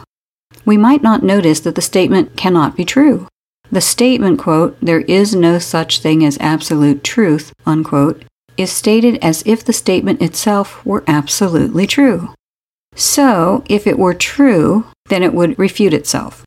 we 0.65 0.77
might 0.77 1.03
not 1.03 1.23
notice 1.23 1.61
that 1.61 1.75
the 1.75 1.83
statement 1.83 2.37
cannot 2.37 2.77
be 2.77 2.85
true. 2.85 3.27
The 3.71 3.81
statement, 3.81 4.39
quote, 4.39 4.77
there 4.81 5.01
is 5.01 5.35
no 5.35 5.59
such 5.59 6.01
thing 6.01 6.25
as 6.25 6.39
absolute 6.41 7.03
truth, 7.03 7.53
unquote, 7.67 8.25
is 8.57 8.71
stated 8.71 9.19
as 9.23 9.43
if 9.47 9.65
the 9.65 9.73
statement 9.73 10.23
itself 10.23 10.85
were 10.87 11.03
absolutely 11.07 11.87
true. 11.87 12.33
So, 12.95 13.65
if 13.69 13.87
it 13.87 13.99
were 13.99 14.15
true, 14.15 14.87
then 15.09 15.23
it 15.23 15.35
would 15.35 15.59
refute 15.59 15.93
itself. 15.93 16.45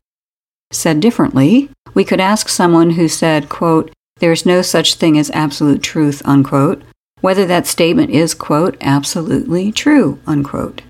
Said 0.70 1.00
differently, 1.00 1.70
we 1.94 2.04
could 2.04 2.20
ask 2.20 2.48
someone 2.48 2.90
who 2.90 3.08
said, 3.08 3.48
quote, 3.48 3.92
there's 4.20 4.46
no 4.46 4.62
such 4.62 4.94
thing 4.94 5.18
as 5.18 5.30
absolute 5.30 5.82
truth, 5.82 6.22
unquote, 6.24 6.82
whether 7.20 7.44
that 7.46 7.66
statement 7.66 8.10
is, 8.10 8.34
quote, 8.34 8.76
absolutely 8.80 9.72
true, 9.72 10.18
unquote. 10.26 10.82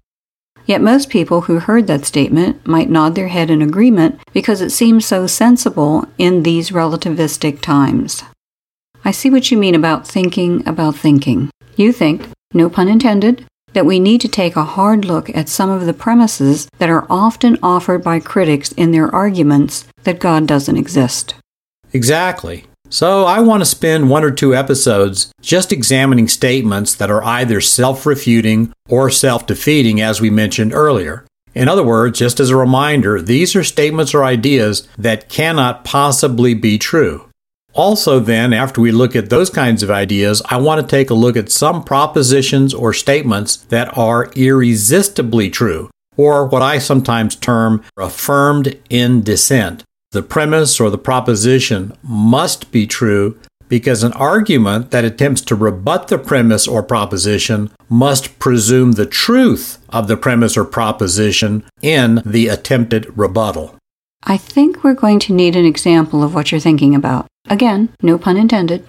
Yet 0.69 0.83
most 0.83 1.09
people 1.09 1.41
who 1.41 1.61
heard 1.61 1.87
that 1.87 2.05
statement 2.05 2.67
might 2.67 2.91
nod 2.91 3.15
their 3.15 3.29
head 3.29 3.49
in 3.49 3.63
agreement 3.63 4.21
because 4.35 4.61
it 4.61 4.69
seems 4.69 5.07
so 5.07 5.27
sensible 5.27 6.05
in 6.19 6.43
these 6.43 6.69
relativistic 6.69 7.63
times. 7.63 8.23
I 9.03 9.11
see 9.11 9.31
what 9.31 9.51
you 9.51 9.57
mean 9.57 9.75
about 9.75 10.07
thinking 10.07 10.69
about 10.69 10.95
thinking. 10.95 11.49
You 11.77 11.91
think, 11.91 12.29
no 12.53 12.69
pun 12.69 12.87
intended, 12.87 13.47
that 13.73 13.87
we 13.87 13.99
need 13.99 14.21
to 14.21 14.29
take 14.29 14.57
a 14.57 14.65
hard 14.65 15.07
look 15.07 15.35
at 15.35 15.49
some 15.49 15.71
of 15.71 15.87
the 15.87 15.95
premises 15.95 16.69
that 16.77 16.91
are 16.91 17.07
often 17.09 17.59
offered 17.63 18.05
by 18.05 18.21
critics 18.21 18.71
in 18.73 18.93
their 18.93 19.09
arguments 19.15 19.87
that 20.03 20.19
God 20.19 20.47
doesn't 20.47 20.77
exist. 20.77 21.35
Exactly. 21.95 22.67
So, 22.91 23.25
I 23.27 23.41
want 23.41 23.61
to 23.61 23.67
spend 23.67 24.09
one 24.09 24.25
or 24.25 24.31
two 24.31 24.55
episodes 24.55 25.31
just 25.43 25.73
examining 25.73 26.27
statements 26.27 26.95
that 26.95 27.11
are 27.11 27.23
either 27.23 27.61
self 27.61 28.07
refuting 28.07 28.73
or 28.89 29.11
self 29.11 29.47
defeating, 29.47 30.01
as 30.01 30.21
we 30.21 30.31
mentioned 30.31 30.73
earlier. 30.73 31.27
In 31.55 31.69
other 31.69 31.83
words, 31.83 32.19
just 32.19 32.41
as 32.41 32.51
a 32.51 32.57
reminder, 32.57 33.21
these 33.21 33.55
are 33.55 33.65
statements 33.65 34.15
or 34.15 34.25
ideas 34.25 34.89
that 34.97 35.29
cannot 35.29 35.85
possibly 35.85 36.55
be 36.55 36.79
true. 36.79 37.29
Also, 37.75 38.21
then, 38.21 38.53
after 38.53 38.81
we 38.81 38.91
look 38.91 39.15
at 39.15 39.29
those 39.29 39.51
kinds 39.51 39.83
of 39.83 39.91
ideas, 39.91 40.41
I 40.47 40.57
want 40.57 40.81
to 40.81 40.87
take 40.87 41.11
a 41.11 41.15
look 41.15 41.37
at 41.37 41.51
some 41.51 41.85
propositions 41.85 42.73
or 42.73 42.95
statements 42.95 43.57
that 43.57 43.97
are 43.99 44.31
irresistibly 44.35 45.51
true, 45.51 45.91
or 46.17 46.47
what 46.47 46.63
I 46.63 46.79
sometimes 46.79 47.37
term 47.37 47.85
affirmed 47.99 48.79
in 48.89 49.23
dissent. 49.23 49.85
The 50.13 50.23
premise 50.23 50.81
or 50.81 50.89
the 50.89 50.97
proposition 50.97 51.93
must 52.03 52.73
be 52.73 52.87
true 52.87 53.39
because 53.69 54.03
an 54.03 54.15
argument 54.15 54.91
that 54.91 55.05
attempts 55.05 55.43
to 55.43 55.55
rebut 55.55 56.09
the 56.09 56.17
premise 56.17 56.67
or 56.67 56.83
proposition 56.83 57.71
must 57.91 58.39
presume 58.39 58.93
the 58.93 59.05
truth 59.05 59.79
of 59.91 60.09
the 60.09 60.17
premise 60.17 60.57
or 60.57 60.65
proposition 60.65 61.63
in 61.83 62.23
the 62.25 62.49
attempted 62.49 63.19
rebuttal. 63.19 63.77
I 64.25 64.39
think 64.39 64.83
we're 64.83 64.95
going 64.95 65.19
to 65.21 65.35
need 65.35 65.55
an 65.57 65.67
example 65.67 66.23
of 66.23 66.35
what 66.35 66.51
you're 66.51 66.61
thinking 66.61 66.95
about. 66.95 67.27
Again, 67.49 67.91
no 68.03 68.17
pun 68.17 68.39
intended. 68.39 68.87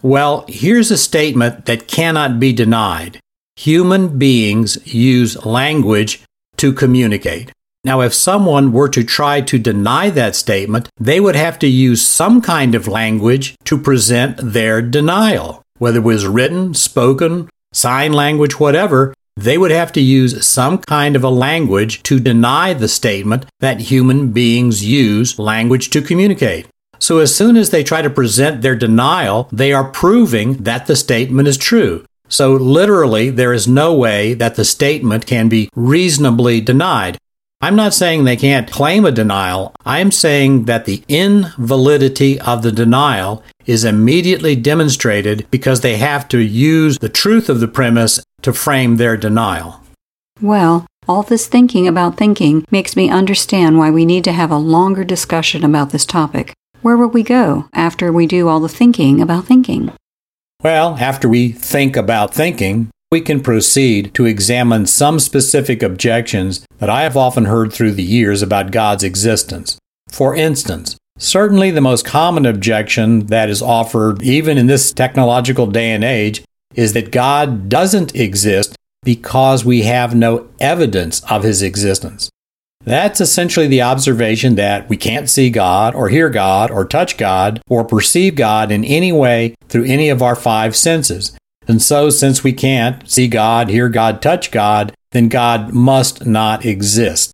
Well, 0.00 0.44
here's 0.48 0.90
a 0.90 0.96
statement 0.96 1.66
that 1.66 1.88
cannot 1.88 2.40
be 2.40 2.52
denied. 2.52 3.20
Human 3.56 4.18
beings 4.18 4.78
use 4.86 5.44
language 5.44 6.22
to 6.56 6.72
communicate. 6.72 7.52
Now, 7.84 8.00
if 8.00 8.14
someone 8.14 8.70
were 8.72 8.88
to 8.90 9.02
try 9.02 9.40
to 9.40 9.58
deny 9.58 10.08
that 10.10 10.36
statement, 10.36 10.88
they 11.00 11.18
would 11.18 11.34
have 11.34 11.58
to 11.60 11.66
use 11.66 12.00
some 12.00 12.40
kind 12.40 12.76
of 12.76 12.86
language 12.86 13.56
to 13.64 13.76
present 13.76 14.38
their 14.40 14.80
denial, 14.80 15.62
whether 15.78 15.98
it 15.98 16.04
was 16.04 16.24
written, 16.24 16.74
spoken, 16.74 17.50
sign 17.72 18.12
language, 18.12 18.60
whatever, 18.60 19.12
they 19.36 19.58
would 19.58 19.72
have 19.72 19.90
to 19.92 20.00
use 20.00 20.46
some 20.46 20.78
kind 20.78 21.16
of 21.16 21.24
a 21.24 21.28
language 21.28 22.02
to 22.04 22.20
deny 22.20 22.72
the 22.72 22.86
statement 22.86 23.46
that 23.58 23.80
human 23.80 24.30
beings 24.30 24.84
use 24.84 25.38
language 25.38 25.90
to 25.90 26.02
communicate. 26.02 26.68
So 27.00 27.18
as 27.18 27.34
soon 27.34 27.56
as 27.56 27.70
they 27.70 27.82
try 27.82 28.02
to 28.02 28.10
present 28.10 28.62
their 28.62 28.76
denial, 28.76 29.48
they 29.50 29.72
are 29.72 29.90
proving 29.90 30.58
that 30.58 30.86
the 30.86 30.94
statement 30.94 31.48
is 31.48 31.56
true. 31.56 32.04
So 32.28 32.52
literally, 32.52 33.30
there 33.30 33.52
is 33.52 33.66
no 33.66 33.92
way 33.92 34.34
that 34.34 34.54
the 34.54 34.64
statement 34.64 35.26
can 35.26 35.48
be 35.48 35.68
reasonably 35.74 36.60
denied. 36.60 37.18
I'm 37.64 37.76
not 37.76 37.94
saying 37.94 38.24
they 38.24 38.36
can't 38.36 38.68
claim 38.68 39.04
a 39.04 39.12
denial. 39.12 39.72
I'm 39.86 40.10
saying 40.10 40.64
that 40.64 40.84
the 40.84 41.04
invalidity 41.06 42.40
of 42.40 42.62
the 42.62 42.72
denial 42.72 43.44
is 43.66 43.84
immediately 43.84 44.56
demonstrated 44.56 45.46
because 45.52 45.80
they 45.80 45.96
have 45.96 46.26
to 46.28 46.38
use 46.38 46.98
the 46.98 47.08
truth 47.08 47.48
of 47.48 47.60
the 47.60 47.68
premise 47.68 48.18
to 48.42 48.52
frame 48.52 48.96
their 48.96 49.16
denial. 49.16 49.80
Well, 50.40 50.86
all 51.06 51.22
this 51.22 51.46
thinking 51.46 51.86
about 51.86 52.16
thinking 52.16 52.66
makes 52.72 52.96
me 52.96 53.08
understand 53.08 53.78
why 53.78 53.90
we 53.90 54.04
need 54.04 54.24
to 54.24 54.32
have 54.32 54.50
a 54.50 54.56
longer 54.56 55.04
discussion 55.04 55.64
about 55.64 55.90
this 55.90 56.04
topic. 56.04 56.52
Where 56.80 56.96
will 56.96 57.10
we 57.10 57.22
go 57.22 57.68
after 57.72 58.12
we 58.12 58.26
do 58.26 58.48
all 58.48 58.58
the 58.58 58.68
thinking 58.68 59.20
about 59.20 59.44
thinking? 59.44 59.92
Well, 60.64 60.96
after 60.98 61.28
we 61.28 61.52
think 61.52 61.96
about 61.96 62.34
thinking, 62.34 62.90
we 63.12 63.20
can 63.20 63.40
proceed 63.40 64.14
to 64.14 64.24
examine 64.24 64.86
some 64.86 65.20
specific 65.20 65.82
objections 65.82 66.64
that 66.82 66.90
I 66.90 67.02
have 67.02 67.16
often 67.16 67.44
heard 67.44 67.72
through 67.72 67.92
the 67.92 68.02
years 68.02 68.42
about 68.42 68.72
God's 68.72 69.04
existence. 69.04 69.78
For 70.08 70.34
instance, 70.34 70.96
certainly 71.16 71.70
the 71.70 71.80
most 71.80 72.04
common 72.04 72.44
objection 72.44 73.26
that 73.26 73.48
is 73.48 73.62
offered 73.62 74.20
even 74.20 74.58
in 74.58 74.66
this 74.66 74.92
technological 74.92 75.68
day 75.68 75.92
and 75.92 76.02
age 76.02 76.42
is 76.74 76.92
that 76.94 77.12
God 77.12 77.68
doesn't 77.68 78.16
exist 78.16 78.74
because 79.04 79.64
we 79.64 79.82
have 79.82 80.16
no 80.16 80.48
evidence 80.58 81.22
of 81.30 81.44
his 81.44 81.62
existence. 81.62 82.30
That's 82.82 83.20
essentially 83.20 83.68
the 83.68 83.82
observation 83.82 84.56
that 84.56 84.88
we 84.88 84.96
can't 84.96 85.30
see 85.30 85.50
God 85.50 85.94
or 85.94 86.08
hear 86.08 86.30
God 86.30 86.72
or 86.72 86.84
touch 86.84 87.16
God 87.16 87.62
or 87.68 87.84
perceive 87.84 88.34
God 88.34 88.72
in 88.72 88.84
any 88.84 89.12
way 89.12 89.54
through 89.68 89.84
any 89.84 90.08
of 90.08 90.20
our 90.20 90.34
five 90.34 90.74
senses. 90.74 91.30
And 91.68 91.80
so, 91.80 92.10
since 92.10 92.42
we 92.42 92.52
can't 92.52 93.08
see 93.08 93.28
God, 93.28 93.68
hear 93.68 93.88
God, 93.88 94.20
touch 94.20 94.50
God, 94.50 94.92
then 95.12 95.28
God 95.28 95.72
must 95.72 96.26
not 96.26 96.64
exist. 96.64 97.32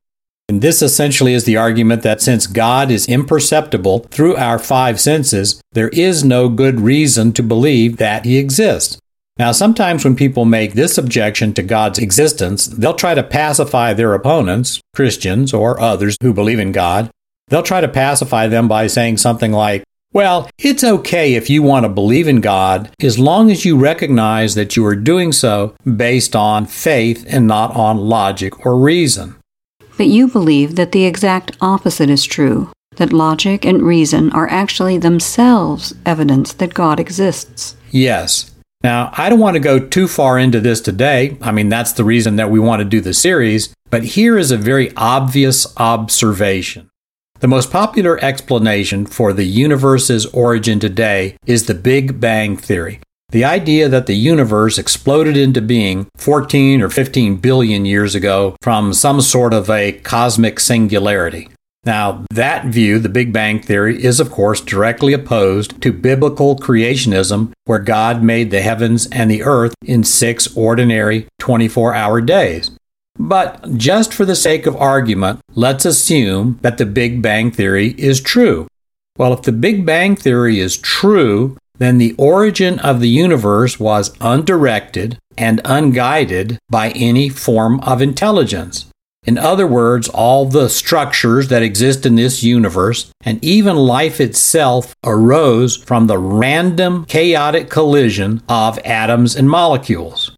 And 0.48 0.62
this 0.62 0.80
essentially 0.80 1.34
is 1.34 1.44
the 1.44 1.56
argument 1.56 2.02
that 2.02 2.22
since 2.22 2.46
God 2.46 2.90
is 2.90 3.06
imperceptible 3.06 4.00
through 4.10 4.36
our 4.36 4.58
five 4.58 4.98
senses, 4.98 5.60
there 5.72 5.88
is 5.88 6.24
no 6.24 6.48
good 6.48 6.80
reason 6.80 7.32
to 7.34 7.42
believe 7.42 7.98
that 7.98 8.24
he 8.24 8.38
exists. 8.38 8.98
Now, 9.38 9.52
sometimes 9.52 10.04
when 10.04 10.16
people 10.16 10.44
make 10.44 10.72
this 10.72 10.98
objection 10.98 11.54
to 11.54 11.62
God's 11.62 11.98
existence, 11.98 12.66
they'll 12.66 12.94
try 12.94 13.14
to 13.14 13.22
pacify 13.22 13.92
their 13.92 14.14
opponents, 14.14 14.80
Christians 14.94 15.54
or 15.54 15.78
others 15.80 16.16
who 16.22 16.32
believe 16.32 16.58
in 16.58 16.72
God. 16.72 17.10
They'll 17.48 17.62
try 17.62 17.80
to 17.80 17.88
pacify 17.88 18.48
them 18.48 18.68
by 18.68 18.88
saying 18.88 19.18
something 19.18 19.52
like, 19.52 19.84
well, 20.12 20.48
it's 20.58 20.82
okay 20.82 21.34
if 21.34 21.50
you 21.50 21.62
want 21.62 21.84
to 21.84 21.88
believe 21.88 22.28
in 22.28 22.40
God 22.40 22.90
as 23.00 23.18
long 23.18 23.50
as 23.50 23.64
you 23.64 23.76
recognize 23.76 24.54
that 24.54 24.76
you 24.76 24.84
are 24.86 24.96
doing 24.96 25.32
so 25.32 25.74
based 25.96 26.34
on 26.34 26.66
faith 26.66 27.26
and 27.28 27.46
not 27.46 27.74
on 27.76 27.98
logic 27.98 28.64
or 28.64 28.78
reason. 28.78 29.36
But 29.96 30.06
you 30.06 30.28
believe 30.28 30.76
that 30.76 30.92
the 30.92 31.04
exact 31.04 31.56
opposite 31.60 32.08
is 32.08 32.24
true, 32.24 32.70
that 32.96 33.12
logic 33.12 33.64
and 33.64 33.82
reason 33.82 34.32
are 34.32 34.48
actually 34.48 34.96
themselves 34.96 35.94
evidence 36.06 36.52
that 36.54 36.74
God 36.74 36.98
exists. 36.98 37.76
Yes. 37.90 38.50
Now, 38.82 39.10
I 39.16 39.28
don't 39.28 39.40
want 39.40 39.54
to 39.54 39.60
go 39.60 39.78
too 39.78 40.06
far 40.06 40.38
into 40.38 40.60
this 40.60 40.80
today. 40.80 41.36
I 41.42 41.50
mean, 41.50 41.68
that's 41.68 41.92
the 41.92 42.04
reason 42.04 42.36
that 42.36 42.50
we 42.50 42.60
want 42.60 42.80
to 42.80 42.84
do 42.84 43.00
the 43.00 43.12
series, 43.12 43.74
but 43.90 44.04
here 44.04 44.38
is 44.38 44.52
a 44.52 44.56
very 44.56 44.92
obvious 44.96 45.66
observation. 45.76 46.88
The 47.40 47.46
most 47.46 47.70
popular 47.70 48.18
explanation 48.22 49.06
for 49.06 49.32
the 49.32 49.44
universe's 49.44 50.26
origin 50.26 50.80
today 50.80 51.36
is 51.46 51.66
the 51.66 51.74
Big 51.74 52.18
Bang 52.18 52.56
Theory. 52.56 52.98
The 53.30 53.44
idea 53.44 53.88
that 53.88 54.06
the 54.06 54.16
universe 54.16 54.76
exploded 54.76 55.36
into 55.36 55.60
being 55.60 56.08
14 56.16 56.82
or 56.82 56.90
15 56.90 57.36
billion 57.36 57.84
years 57.84 58.16
ago 58.16 58.56
from 58.60 58.92
some 58.92 59.20
sort 59.20 59.54
of 59.54 59.70
a 59.70 59.92
cosmic 59.92 60.58
singularity. 60.58 61.48
Now, 61.84 62.24
that 62.32 62.66
view, 62.66 62.98
the 62.98 63.08
Big 63.08 63.32
Bang 63.32 63.62
Theory, 63.62 64.02
is 64.02 64.18
of 64.18 64.32
course 64.32 64.60
directly 64.60 65.12
opposed 65.12 65.80
to 65.80 65.92
biblical 65.92 66.56
creationism, 66.56 67.52
where 67.66 67.78
God 67.78 68.20
made 68.20 68.50
the 68.50 68.62
heavens 68.62 69.06
and 69.12 69.30
the 69.30 69.44
earth 69.44 69.74
in 69.84 70.02
six 70.02 70.56
ordinary 70.56 71.28
24 71.38 71.94
hour 71.94 72.20
days. 72.20 72.72
But 73.18 73.76
just 73.76 74.14
for 74.14 74.24
the 74.24 74.36
sake 74.36 74.66
of 74.66 74.76
argument, 74.76 75.40
let's 75.54 75.84
assume 75.84 76.58
that 76.62 76.78
the 76.78 76.86
Big 76.86 77.20
Bang 77.20 77.50
Theory 77.50 77.94
is 77.98 78.20
true. 78.20 78.68
Well, 79.16 79.32
if 79.32 79.42
the 79.42 79.52
Big 79.52 79.84
Bang 79.84 80.14
Theory 80.14 80.60
is 80.60 80.76
true, 80.76 81.56
then 81.78 81.98
the 81.98 82.14
origin 82.18 82.78
of 82.80 83.00
the 83.00 83.08
universe 83.08 83.80
was 83.80 84.14
undirected 84.20 85.18
and 85.36 85.60
unguided 85.64 86.58
by 86.68 86.90
any 86.90 87.28
form 87.28 87.80
of 87.80 88.02
intelligence. 88.02 88.86
In 89.24 89.36
other 89.36 89.66
words, 89.66 90.08
all 90.08 90.46
the 90.46 90.68
structures 90.68 91.48
that 91.48 91.62
exist 91.62 92.06
in 92.06 92.14
this 92.14 92.42
universe 92.42 93.10
and 93.24 93.44
even 93.44 93.76
life 93.76 94.20
itself 94.20 94.94
arose 95.04 95.76
from 95.76 96.06
the 96.06 96.18
random 96.18 97.04
chaotic 97.04 97.68
collision 97.68 98.42
of 98.48 98.78
atoms 98.84 99.36
and 99.36 99.50
molecules. 99.50 100.34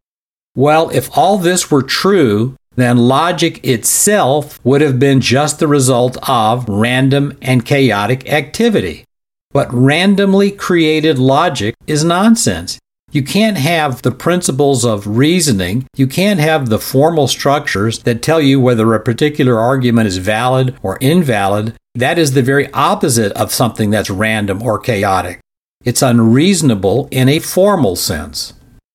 Well, 0.57 0.91
if 0.91 1.17
all 1.17 1.39
this 1.39 1.71
were 1.71 1.83
true, 1.83 2.57
then 2.81 2.97
logic 2.97 3.65
itself 3.65 4.59
would 4.65 4.81
have 4.81 4.99
been 4.99 5.21
just 5.21 5.59
the 5.59 5.69
result 5.69 6.17
of 6.29 6.69
random 6.69 7.37
and 7.43 7.65
chaotic 7.65 8.31
activity. 8.31 9.05
But 9.53 9.73
randomly 9.73 10.51
created 10.51 11.19
logic 11.19 11.75
is 11.87 12.05
nonsense. 12.05 12.79
You 13.13 13.25
can't 13.25 13.57
have 13.57 14.03
the 14.03 14.13
principles 14.13 14.85
of 14.85 15.07
reasoning. 15.07 15.87
You 15.97 16.07
can't 16.07 16.39
have 16.39 16.69
the 16.69 16.79
formal 16.79 17.27
structures 17.27 17.99
that 18.05 18.23
tell 18.23 18.41
you 18.41 18.61
whether 18.61 18.95
a 18.95 19.01
particular 19.01 19.59
argument 19.59 20.07
is 20.07 20.19
valid 20.19 20.79
or 20.81 20.97
invalid. 21.01 21.75
That 21.97 22.21
is 22.21 22.35
the 22.35 22.43
very 22.43 22.73
opposite 22.73 23.33
of 23.33 23.53
something 23.53 23.91
that's 23.91 24.11
random 24.11 24.63
or 24.63 24.79
chaotic. 24.79 25.41
It's 25.85 26.03
unreasonable 26.03 27.09
in 27.11 27.29
a 27.29 27.41
formal 27.41 27.97
sense. 27.97 28.53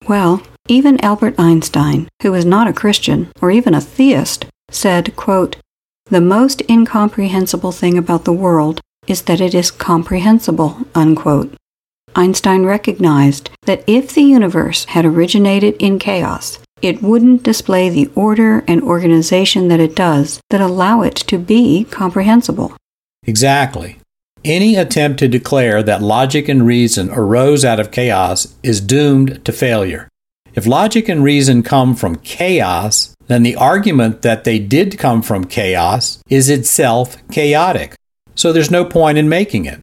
Well, 0.08 0.41
even 0.67 1.04
Albert 1.04 1.36
Einstein, 1.38 2.08
who 2.21 2.32
was 2.32 2.45
not 2.45 2.67
a 2.67 2.73
Christian 2.73 3.32
or 3.41 3.51
even 3.51 3.73
a 3.73 3.82
theist, 3.82 4.45
said, 4.69 5.15
quote, 5.15 5.58
The 6.06 6.21
most 6.21 6.63
incomprehensible 6.69 7.71
thing 7.71 7.97
about 7.97 8.25
the 8.25 8.34
world 8.34 8.82
is 9.08 9.23
that 9.23 9.41
it 9.41 9.54
is 9.54 9.69
comprehensible, 9.69 10.80
unquote. 10.95 11.54
Einstein 12.15 12.63
recognized 12.63 13.49
that 13.63 13.84
if 13.86 14.13
the 14.13 14.23
universe 14.23 14.86
had 14.86 15.06
originated 15.06 15.75
in 15.80 15.99
chaos, 15.99 16.60
it 16.82 17.01
wouldn't 17.01 17.43
display 17.43 17.89
the 17.89 18.10
order 18.15 18.63
and 18.67 18.82
organization 18.82 19.67
that 19.67 19.80
it 19.80 19.95
does 19.95 20.39
that 20.49 20.62
allow 20.62 21.01
it 21.01 21.15
to 21.15 21.38
be 21.38 21.84
comprehensible. 21.86 22.75
Exactly. 23.23 23.99
Any 24.43 24.75
attempt 24.75 25.19
to 25.19 25.28
declare 25.28 25.82
that 25.84 26.01
logic 26.01 26.47
and 26.47 26.65
reason 26.65 27.10
arose 27.12 27.65
out 27.65 27.80
of 27.80 27.91
chaos 27.91 28.56
is 28.62 28.82
doomed 28.82 29.43
to 29.45 29.51
failure. 29.51 30.08
If 30.56 30.65
logic 30.65 31.10
and 31.10 31.22
reason 31.22 31.63
come 31.63 31.96
from 31.96 32.15
chaos, 32.15 33.13
then 33.28 33.44
the 33.44 33.58
argument 33.58 34.22
that 34.22 34.46
they 34.46 34.58
did 34.58 34.98
come 34.98 35.22
from 35.22 35.44
chaos 35.44 36.20
is 36.30 36.50
itself 36.50 37.18
chaotic. 37.30 37.96
So 38.36 38.54
there's 38.54 38.72
no 38.72 38.86
point 38.86 39.18
in 39.18 39.28
making 39.28 39.65
it. 39.65 39.82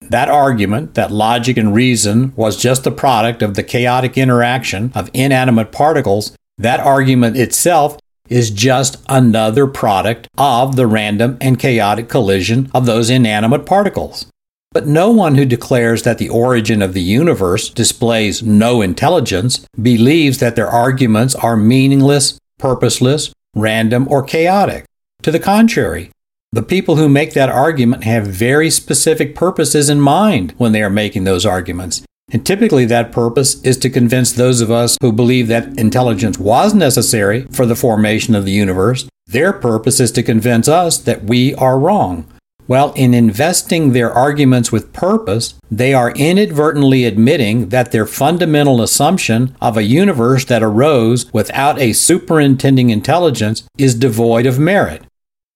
That 0.00 0.30
argument 0.30 0.94
that 0.94 1.12
logic 1.12 1.58
and 1.58 1.74
reason 1.74 2.32
was 2.34 2.56
just 2.56 2.84
the 2.84 2.90
product 2.90 3.42
of 3.42 3.54
the 3.54 3.62
chaotic 3.62 4.16
interaction 4.16 4.90
of 4.94 5.10
inanimate 5.12 5.70
particles, 5.70 6.34
that 6.56 6.80
argument 6.80 7.36
itself 7.36 7.98
is 8.30 8.50
just 8.50 8.96
another 9.06 9.66
product 9.66 10.28
of 10.38 10.76
the 10.76 10.86
random 10.86 11.36
and 11.42 11.58
chaotic 11.58 12.08
collision 12.08 12.70
of 12.72 12.86
those 12.86 13.10
inanimate 13.10 13.66
particles. 13.66 14.26
But 14.72 14.86
no 14.86 15.10
one 15.10 15.34
who 15.34 15.44
declares 15.44 16.04
that 16.04 16.18
the 16.18 16.28
origin 16.28 16.80
of 16.80 16.94
the 16.94 17.02
universe 17.02 17.68
displays 17.70 18.40
no 18.40 18.82
intelligence 18.82 19.66
believes 19.80 20.38
that 20.38 20.54
their 20.54 20.68
arguments 20.68 21.34
are 21.34 21.56
meaningless, 21.56 22.38
purposeless, 22.56 23.32
random, 23.56 24.06
or 24.08 24.22
chaotic. 24.22 24.84
To 25.22 25.32
the 25.32 25.40
contrary, 25.40 26.12
the 26.52 26.62
people 26.62 26.94
who 26.94 27.08
make 27.08 27.34
that 27.34 27.48
argument 27.48 28.04
have 28.04 28.28
very 28.28 28.70
specific 28.70 29.34
purposes 29.34 29.90
in 29.90 30.00
mind 30.00 30.54
when 30.56 30.70
they 30.70 30.82
are 30.82 30.90
making 30.90 31.24
those 31.24 31.44
arguments. 31.44 32.02
And 32.32 32.46
typically, 32.46 32.84
that 32.84 33.10
purpose 33.10 33.60
is 33.62 33.76
to 33.78 33.90
convince 33.90 34.30
those 34.30 34.60
of 34.60 34.70
us 34.70 34.96
who 35.02 35.10
believe 35.12 35.48
that 35.48 35.76
intelligence 35.78 36.38
was 36.38 36.74
necessary 36.74 37.42
for 37.50 37.66
the 37.66 37.74
formation 37.74 38.36
of 38.36 38.44
the 38.44 38.52
universe. 38.52 39.08
Their 39.26 39.52
purpose 39.52 39.98
is 39.98 40.12
to 40.12 40.22
convince 40.22 40.68
us 40.68 40.96
that 40.98 41.24
we 41.24 41.56
are 41.56 41.76
wrong. 41.76 42.32
Well, 42.70 42.92
in 42.94 43.14
investing 43.14 43.94
their 43.94 44.12
arguments 44.12 44.70
with 44.70 44.92
purpose, 44.92 45.54
they 45.72 45.92
are 45.92 46.12
inadvertently 46.12 47.04
admitting 47.04 47.70
that 47.70 47.90
their 47.90 48.06
fundamental 48.06 48.80
assumption 48.80 49.56
of 49.60 49.76
a 49.76 49.82
universe 49.82 50.44
that 50.44 50.62
arose 50.62 51.26
without 51.32 51.80
a 51.80 51.92
superintending 51.92 52.90
intelligence 52.90 53.64
is 53.76 53.96
devoid 53.96 54.46
of 54.46 54.60
merit. 54.60 55.02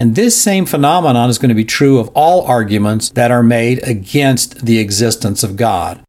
And 0.01 0.17
this 0.17 0.37
same 0.37 0.67
phenomenon 0.67 1.31
is 1.31 1.39
going 1.39 1.51
to 1.51 1.55
be 1.55 1.65
true 1.65 2.01
of 2.01 2.09
all 2.17 2.45
arguments 2.47 3.11
that 3.11 3.31
are 3.31 3.45
made 3.45 3.81
against 3.87 4.67
the 4.67 4.81
existence 4.81 5.45
of 5.45 5.55
God. 5.55 6.03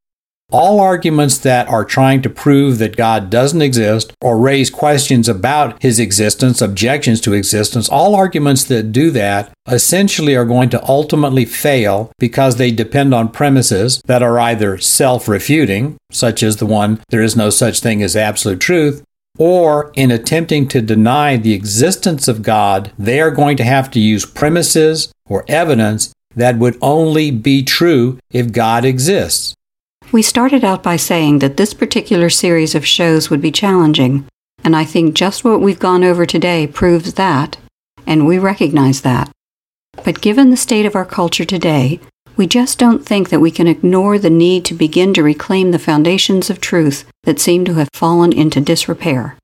All 0.52 0.80
arguments 0.80 1.40
that 1.40 1.68
are 1.68 1.84
trying 1.84 2.22
to 2.22 2.30
prove 2.30 2.78
that 2.78 2.96
God 2.96 3.32
doesn't 3.32 3.64
exist 3.64 4.14
or 4.22 4.38
raise 4.38 4.70
questions 4.70 5.28
about 5.28 5.82
his 5.82 6.00
existence, 6.00 6.62
objections 6.62 7.20
to 7.22 7.34
existence, 7.34 7.90
all 7.90 8.16
arguments 8.16 8.64
that 8.66 8.92
do 8.92 9.10
that 9.12 9.52
essentially 9.68 10.36
are 10.36 10.46
going 10.46 10.70
to 10.70 10.88
ultimately 10.88 11.46
fail 11.46 12.12
because 12.20 12.58
they 12.58 12.70
depend 12.70 13.12
on 13.12 13.32
premises 13.32 14.00
that 14.06 14.22
are 14.22 14.40
either 14.40 14.78
self 14.78 15.28
refuting, 15.28 15.98
such 16.12 16.44
as 16.44 16.58
the 16.58 16.68
one, 16.68 17.02
there 17.10 17.24
is 17.24 17.36
no 17.36 17.50
such 17.50 17.80
thing 17.80 18.04
as 18.04 18.16
absolute 18.16 18.60
truth, 18.60 19.04
or 19.40 19.92
in 19.96 20.12
attempting 20.12 20.68
to 20.68 20.80
deny 20.80 21.38
the 21.38 21.54
existence 21.54 22.28
of 22.28 22.44
God, 22.44 22.92
they 23.00 23.20
are 23.20 23.32
going 23.32 23.58
to 23.58 23.64
have 23.64 23.90
to 23.92 24.00
use 24.00 24.28
premises 24.28 25.12
or 25.28 25.44
evidence 25.48 26.14
that 26.36 26.60
would 26.60 26.78
only 26.82 27.32
be 27.32 27.64
true 27.64 28.20
if 28.30 28.52
God 28.52 28.86
exists. 28.86 29.56
We 30.16 30.22
started 30.22 30.64
out 30.64 30.82
by 30.82 30.96
saying 30.96 31.40
that 31.40 31.58
this 31.58 31.74
particular 31.74 32.30
series 32.30 32.74
of 32.74 32.88
shows 32.88 33.30
would 33.30 33.42
be 33.42 33.52
challenging, 33.52 34.26
and 34.64 34.74
I 34.74 34.86
think 34.86 35.14
just 35.14 35.44
what 35.44 35.60
we've 35.60 35.78
gone 35.78 36.06
over 36.06 36.26
today 36.26 36.68
proves 36.68 37.16
that, 37.16 37.58
and 38.08 38.26
we 38.26 38.40
recognize 38.40 39.02
that. 39.02 39.30
But 40.06 40.22
given 40.22 40.52
the 40.52 40.56
state 40.56 40.86
of 40.86 40.96
our 40.96 41.04
culture 41.04 41.44
today, 41.44 42.00
we 42.38 42.48
just 42.48 42.80
don't 42.80 43.06
think 43.06 43.28
that 43.28 43.42
we 43.42 43.52
can 43.52 43.68
ignore 43.68 44.18
the 44.18 44.30
need 44.30 44.64
to 44.68 44.74
begin 44.74 45.14
to 45.16 45.22
reclaim 45.22 45.72
the 45.72 45.80
foundations 45.80 46.50
of 46.50 46.62
truth 46.62 47.04
that 47.24 47.42
seem 47.42 47.66
to 47.66 47.74
have 47.74 47.90
fallen 47.94 48.32
into 48.32 48.62
disrepair. 48.62 49.38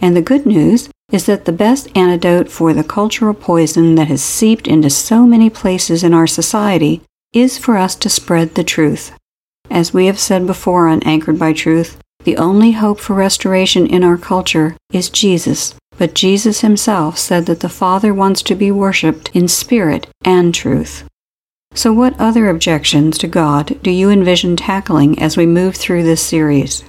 And 0.00 0.16
the 0.16 0.22
good 0.22 0.46
news 0.46 0.88
is 1.10 1.26
that 1.26 1.44
the 1.44 1.50
best 1.50 1.88
antidote 1.96 2.48
for 2.48 2.72
the 2.72 2.84
cultural 2.84 3.34
poison 3.34 3.96
that 3.96 4.06
has 4.06 4.22
seeped 4.22 4.68
into 4.68 4.90
so 4.90 5.26
many 5.26 5.50
places 5.50 6.04
in 6.04 6.14
our 6.14 6.28
society 6.28 7.02
is 7.32 7.58
for 7.58 7.76
us 7.76 7.96
to 7.96 8.08
spread 8.08 8.54
the 8.54 8.62
truth. 8.62 9.10
As 9.74 9.92
we 9.92 10.06
have 10.06 10.20
said 10.20 10.46
before 10.46 10.86
on 10.86 11.02
Anchored 11.02 11.36
by 11.36 11.52
Truth, 11.52 11.98
the 12.22 12.36
only 12.36 12.70
hope 12.70 13.00
for 13.00 13.14
restoration 13.14 13.88
in 13.88 14.04
our 14.04 14.16
culture 14.16 14.76
is 14.92 15.10
Jesus. 15.10 15.74
But 15.98 16.14
Jesus 16.14 16.60
himself 16.60 17.18
said 17.18 17.46
that 17.46 17.58
the 17.58 17.68
Father 17.68 18.14
wants 18.14 18.40
to 18.42 18.54
be 18.54 18.70
worshiped 18.70 19.32
in 19.34 19.48
spirit 19.48 20.06
and 20.24 20.54
truth. 20.54 21.02
So, 21.74 21.92
what 21.92 22.18
other 22.20 22.48
objections 22.48 23.18
to 23.18 23.26
God 23.26 23.82
do 23.82 23.90
you 23.90 24.10
envision 24.10 24.54
tackling 24.54 25.20
as 25.20 25.36
we 25.36 25.44
move 25.44 25.74
through 25.74 26.04
this 26.04 26.22
series? 26.22 26.84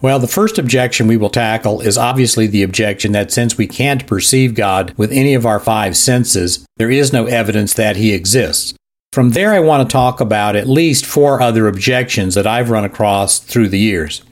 Well, 0.00 0.18
the 0.18 0.26
first 0.26 0.58
objection 0.58 1.08
we 1.08 1.18
will 1.18 1.28
tackle 1.28 1.82
is 1.82 1.98
obviously 1.98 2.46
the 2.46 2.62
objection 2.62 3.12
that 3.12 3.30
since 3.30 3.58
we 3.58 3.66
can't 3.66 4.06
perceive 4.06 4.54
God 4.54 4.94
with 4.96 5.12
any 5.12 5.34
of 5.34 5.44
our 5.44 5.60
five 5.60 5.98
senses, 5.98 6.64
there 6.78 6.90
is 6.90 7.12
no 7.12 7.26
evidence 7.26 7.74
that 7.74 7.96
He 7.96 8.14
exists. 8.14 8.72
From 9.12 9.32
there, 9.32 9.52
I 9.52 9.60
want 9.60 9.86
to 9.86 9.92
talk 9.92 10.22
about 10.22 10.56
at 10.56 10.66
least 10.66 11.04
four 11.04 11.42
other 11.42 11.68
objections 11.68 12.34
that 12.34 12.46
I've 12.46 12.70
run 12.70 12.86
across 12.86 13.38
through 13.38 13.68
the 13.68 13.78
years. 13.78 14.22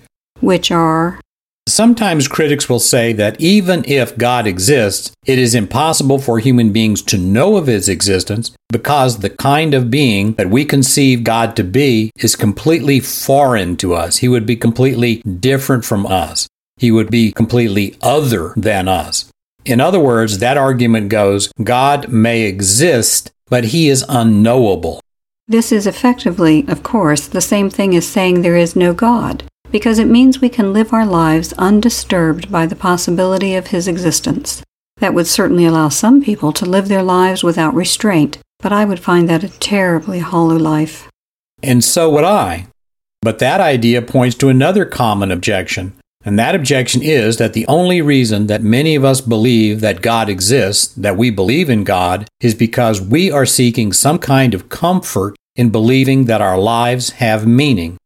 Which 0.40 0.70
are? 0.70 1.20
Sometimes 1.68 2.26
critics 2.26 2.66
will 2.66 2.80
say 2.80 3.12
that 3.12 3.38
even 3.38 3.84
if 3.86 4.16
God 4.16 4.46
exists, 4.46 5.12
it 5.26 5.38
is 5.38 5.54
impossible 5.54 6.18
for 6.18 6.38
human 6.38 6.72
beings 6.72 7.02
to 7.02 7.18
know 7.18 7.58
of 7.58 7.66
his 7.66 7.90
existence 7.90 8.52
because 8.70 9.18
the 9.18 9.28
kind 9.28 9.74
of 9.74 9.90
being 9.90 10.32
that 10.34 10.48
we 10.48 10.64
conceive 10.64 11.24
God 11.24 11.56
to 11.56 11.62
be 11.62 12.10
is 12.16 12.34
completely 12.34 13.00
foreign 13.00 13.76
to 13.76 13.92
us. 13.92 14.16
He 14.16 14.28
would 14.28 14.46
be 14.46 14.56
completely 14.56 15.16
different 15.16 15.84
from 15.84 16.06
us. 16.06 16.48
He 16.78 16.90
would 16.90 17.10
be 17.10 17.32
completely 17.32 17.98
other 18.00 18.54
than 18.56 18.88
us. 18.88 19.30
In 19.66 19.78
other 19.78 20.00
words, 20.00 20.38
that 20.38 20.56
argument 20.56 21.10
goes 21.10 21.52
God 21.62 22.08
may 22.08 22.42
exist, 22.42 23.30
but 23.50 23.64
he 23.64 23.90
is 23.90 24.04
unknowable. 24.08 25.00
This 25.46 25.72
is 25.72 25.86
effectively, 25.86 26.64
of 26.68 26.82
course, 26.82 27.26
the 27.26 27.40
same 27.40 27.68
thing 27.68 27.94
as 27.96 28.06
saying 28.06 28.40
there 28.40 28.56
is 28.56 28.76
no 28.76 28.94
God, 28.94 29.44
because 29.70 29.98
it 29.98 30.06
means 30.06 30.40
we 30.40 30.48
can 30.48 30.72
live 30.72 30.92
our 30.92 31.04
lives 31.04 31.52
undisturbed 31.54 32.50
by 32.50 32.66
the 32.66 32.76
possibility 32.76 33.54
of 33.56 33.66
his 33.66 33.88
existence. 33.88 34.62
That 34.98 35.12
would 35.12 35.26
certainly 35.26 35.66
allow 35.66 35.88
some 35.88 36.22
people 36.22 36.52
to 36.52 36.64
live 36.64 36.88
their 36.88 37.02
lives 37.02 37.42
without 37.42 37.74
restraint, 37.74 38.38
but 38.60 38.72
I 38.72 38.84
would 38.84 39.00
find 39.00 39.28
that 39.28 39.44
a 39.44 39.58
terribly 39.58 40.20
hollow 40.20 40.56
life. 40.56 41.08
And 41.62 41.82
so 41.82 42.10
would 42.10 42.24
I. 42.24 42.68
But 43.22 43.38
that 43.40 43.60
idea 43.60 44.00
points 44.00 44.36
to 44.36 44.48
another 44.48 44.84
common 44.84 45.30
objection 45.30 45.94
and 46.24 46.38
that 46.38 46.54
objection 46.54 47.02
is 47.02 47.38
that 47.38 47.54
the 47.54 47.66
only 47.66 48.02
reason 48.02 48.46
that 48.48 48.62
many 48.62 48.94
of 48.94 49.04
us 49.04 49.22
believe 49.22 49.80
that 49.80 50.02
God 50.02 50.28
exists, 50.28 50.88
that 50.94 51.16
we 51.16 51.30
believe 51.30 51.70
in 51.70 51.82
God, 51.82 52.28
is 52.40 52.54
because 52.54 53.00
we 53.00 53.30
are 53.30 53.46
seeking 53.46 53.92
some 53.92 54.18
kind 54.18 54.52
of 54.52 54.68
comfort 54.68 55.34
in 55.56 55.70
believing 55.70 56.26
that 56.26 56.42
our 56.42 56.58
lives 56.58 57.10
have 57.12 57.46
meaning. 57.46 57.96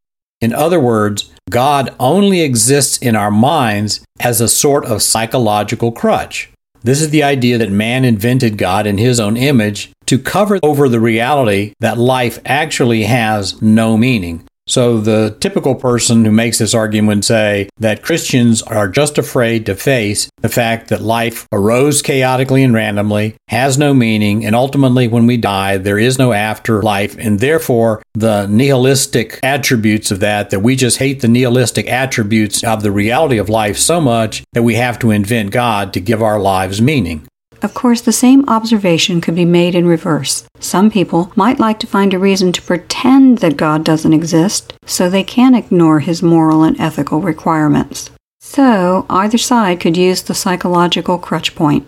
In 0.40 0.52
other 0.52 0.78
words, 0.78 1.30
God 1.50 1.94
only 1.98 2.40
exists 2.40 2.98
in 2.98 3.16
our 3.16 3.30
minds 3.30 4.04
as 4.20 4.40
a 4.40 4.48
sort 4.48 4.84
of 4.84 5.02
psychological 5.02 5.90
crutch. 5.90 6.50
This 6.82 7.00
is 7.00 7.10
the 7.10 7.22
idea 7.22 7.58
that 7.58 7.70
man 7.70 8.04
invented 8.04 8.58
God 8.58 8.86
in 8.86 8.98
his 8.98 9.18
own 9.18 9.36
image 9.36 9.90
to 10.06 10.18
cover 10.18 10.58
over 10.62 10.88
the 10.88 11.00
reality 11.00 11.72
that 11.80 11.98
life 11.98 12.38
actually 12.44 13.04
has 13.04 13.60
no 13.62 13.96
meaning. 13.96 14.46
So 14.66 14.98
the 14.98 15.36
typical 15.40 15.74
person 15.74 16.24
who 16.24 16.30
makes 16.30 16.58
this 16.58 16.74
argument 16.74 17.16
would 17.16 17.24
say 17.24 17.68
that 17.78 18.02
Christians 18.02 18.62
are 18.62 18.88
just 18.88 19.18
afraid 19.18 19.66
to 19.66 19.74
face 19.74 20.30
the 20.38 20.48
fact 20.48 20.88
that 20.88 21.02
life 21.02 21.46
arose 21.52 22.00
chaotically 22.00 22.62
and 22.62 22.72
randomly, 22.72 23.34
has 23.48 23.76
no 23.76 23.92
meaning, 23.92 24.44
and 24.44 24.54
ultimately 24.54 25.06
when 25.06 25.26
we 25.26 25.36
die, 25.36 25.76
there 25.76 25.98
is 25.98 26.18
no 26.18 26.32
afterlife, 26.32 27.16
and 27.18 27.40
therefore 27.40 28.02
the 28.14 28.46
nihilistic 28.46 29.38
attributes 29.42 30.10
of 30.10 30.20
that, 30.20 30.50
that 30.50 30.60
we 30.60 30.76
just 30.76 30.98
hate 30.98 31.20
the 31.20 31.28
nihilistic 31.28 31.86
attributes 31.86 32.64
of 32.64 32.82
the 32.82 32.92
reality 32.92 33.36
of 33.36 33.48
life 33.50 33.76
so 33.76 34.00
much 34.00 34.44
that 34.54 34.62
we 34.62 34.76
have 34.76 34.98
to 34.98 35.10
invent 35.10 35.50
God 35.50 35.92
to 35.92 36.00
give 36.00 36.22
our 36.22 36.40
lives 36.40 36.80
meaning. 36.80 37.26
Of 37.62 37.74
course, 37.74 38.00
the 38.00 38.12
same 38.12 38.48
observation 38.48 39.20
could 39.20 39.34
be 39.34 39.44
made 39.44 39.74
in 39.74 39.86
reverse. 39.86 40.44
Some 40.60 40.90
people 40.90 41.32
might 41.36 41.58
like 41.58 41.78
to 41.80 41.86
find 41.86 42.12
a 42.12 42.18
reason 42.18 42.52
to 42.52 42.62
pretend 42.62 43.38
that 43.38 43.56
God 43.56 43.84
doesn't 43.84 44.12
exist 44.12 44.72
so 44.86 45.08
they 45.08 45.24
can 45.24 45.54
ignore 45.54 46.00
his 46.00 46.22
moral 46.22 46.62
and 46.62 46.78
ethical 46.80 47.20
requirements. 47.20 48.10
So, 48.40 49.06
either 49.08 49.38
side 49.38 49.80
could 49.80 49.96
use 49.96 50.22
the 50.22 50.34
psychological 50.34 51.18
crutch 51.18 51.54
point. 51.54 51.86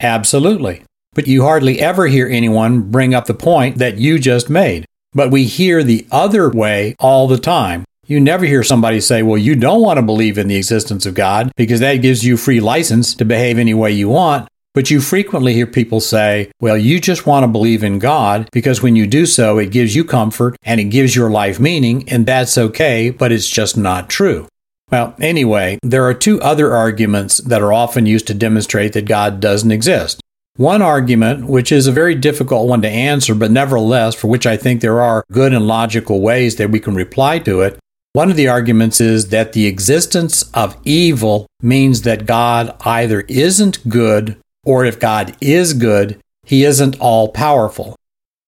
Absolutely. 0.00 0.82
But 1.14 1.26
you 1.26 1.42
hardly 1.42 1.80
ever 1.80 2.06
hear 2.06 2.26
anyone 2.26 2.90
bring 2.90 3.14
up 3.14 3.26
the 3.26 3.34
point 3.34 3.78
that 3.78 3.98
you 3.98 4.18
just 4.18 4.50
made. 4.50 4.84
But 5.12 5.30
we 5.30 5.44
hear 5.44 5.82
the 5.82 6.06
other 6.10 6.50
way 6.50 6.96
all 6.98 7.28
the 7.28 7.38
time. 7.38 7.84
You 8.06 8.18
never 8.18 8.44
hear 8.44 8.64
somebody 8.64 9.00
say, 9.00 9.22
well, 9.22 9.38
you 9.38 9.54
don't 9.54 9.82
want 9.82 9.98
to 9.98 10.02
believe 10.02 10.36
in 10.36 10.48
the 10.48 10.56
existence 10.56 11.06
of 11.06 11.14
God 11.14 11.52
because 11.56 11.80
that 11.80 11.96
gives 11.96 12.24
you 12.24 12.36
free 12.36 12.60
license 12.60 13.14
to 13.14 13.24
behave 13.24 13.58
any 13.58 13.74
way 13.74 13.92
you 13.92 14.08
want. 14.08 14.48
But 14.74 14.90
you 14.90 15.02
frequently 15.02 15.52
hear 15.52 15.66
people 15.66 16.00
say, 16.00 16.50
well, 16.60 16.78
you 16.78 16.98
just 16.98 17.26
want 17.26 17.44
to 17.44 17.48
believe 17.48 17.84
in 17.84 17.98
God 17.98 18.48
because 18.52 18.82
when 18.82 18.96
you 18.96 19.06
do 19.06 19.26
so, 19.26 19.58
it 19.58 19.70
gives 19.70 19.94
you 19.94 20.02
comfort 20.02 20.56
and 20.62 20.80
it 20.80 20.84
gives 20.84 21.14
your 21.14 21.30
life 21.30 21.60
meaning, 21.60 22.08
and 22.08 22.24
that's 22.24 22.56
okay, 22.56 23.10
but 23.10 23.32
it's 23.32 23.48
just 23.48 23.76
not 23.76 24.08
true. 24.08 24.48
Well, 24.90 25.14
anyway, 25.20 25.78
there 25.82 26.04
are 26.04 26.14
two 26.14 26.40
other 26.40 26.74
arguments 26.74 27.38
that 27.38 27.62
are 27.62 27.72
often 27.72 28.06
used 28.06 28.26
to 28.28 28.34
demonstrate 28.34 28.94
that 28.94 29.06
God 29.06 29.40
doesn't 29.40 29.72
exist. 29.72 30.20
One 30.56 30.82
argument, 30.82 31.46
which 31.46 31.72
is 31.72 31.86
a 31.86 31.92
very 31.92 32.14
difficult 32.14 32.68
one 32.68 32.82
to 32.82 32.88
answer, 32.88 33.34
but 33.34 33.50
nevertheless, 33.50 34.14
for 34.14 34.28
which 34.28 34.46
I 34.46 34.58
think 34.58 34.80
there 34.80 35.00
are 35.00 35.24
good 35.32 35.54
and 35.54 35.66
logical 35.66 36.20
ways 36.20 36.56
that 36.56 36.70
we 36.70 36.80
can 36.80 36.94
reply 36.94 37.38
to 37.40 37.62
it, 37.62 37.78
one 38.14 38.30
of 38.30 38.36
the 38.36 38.48
arguments 38.48 39.00
is 39.00 39.28
that 39.28 39.54
the 39.54 39.66
existence 39.66 40.42
of 40.52 40.76
evil 40.84 41.46
means 41.62 42.02
that 42.02 42.26
God 42.26 42.76
either 42.84 43.22
isn't 43.22 43.88
good 43.88 44.36
or 44.64 44.84
if 44.84 45.00
God 45.00 45.36
is 45.40 45.74
good, 45.74 46.20
he 46.44 46.64
isn't 46.64 46.98
all 47.00 47.28
powerful. 47.28 47.96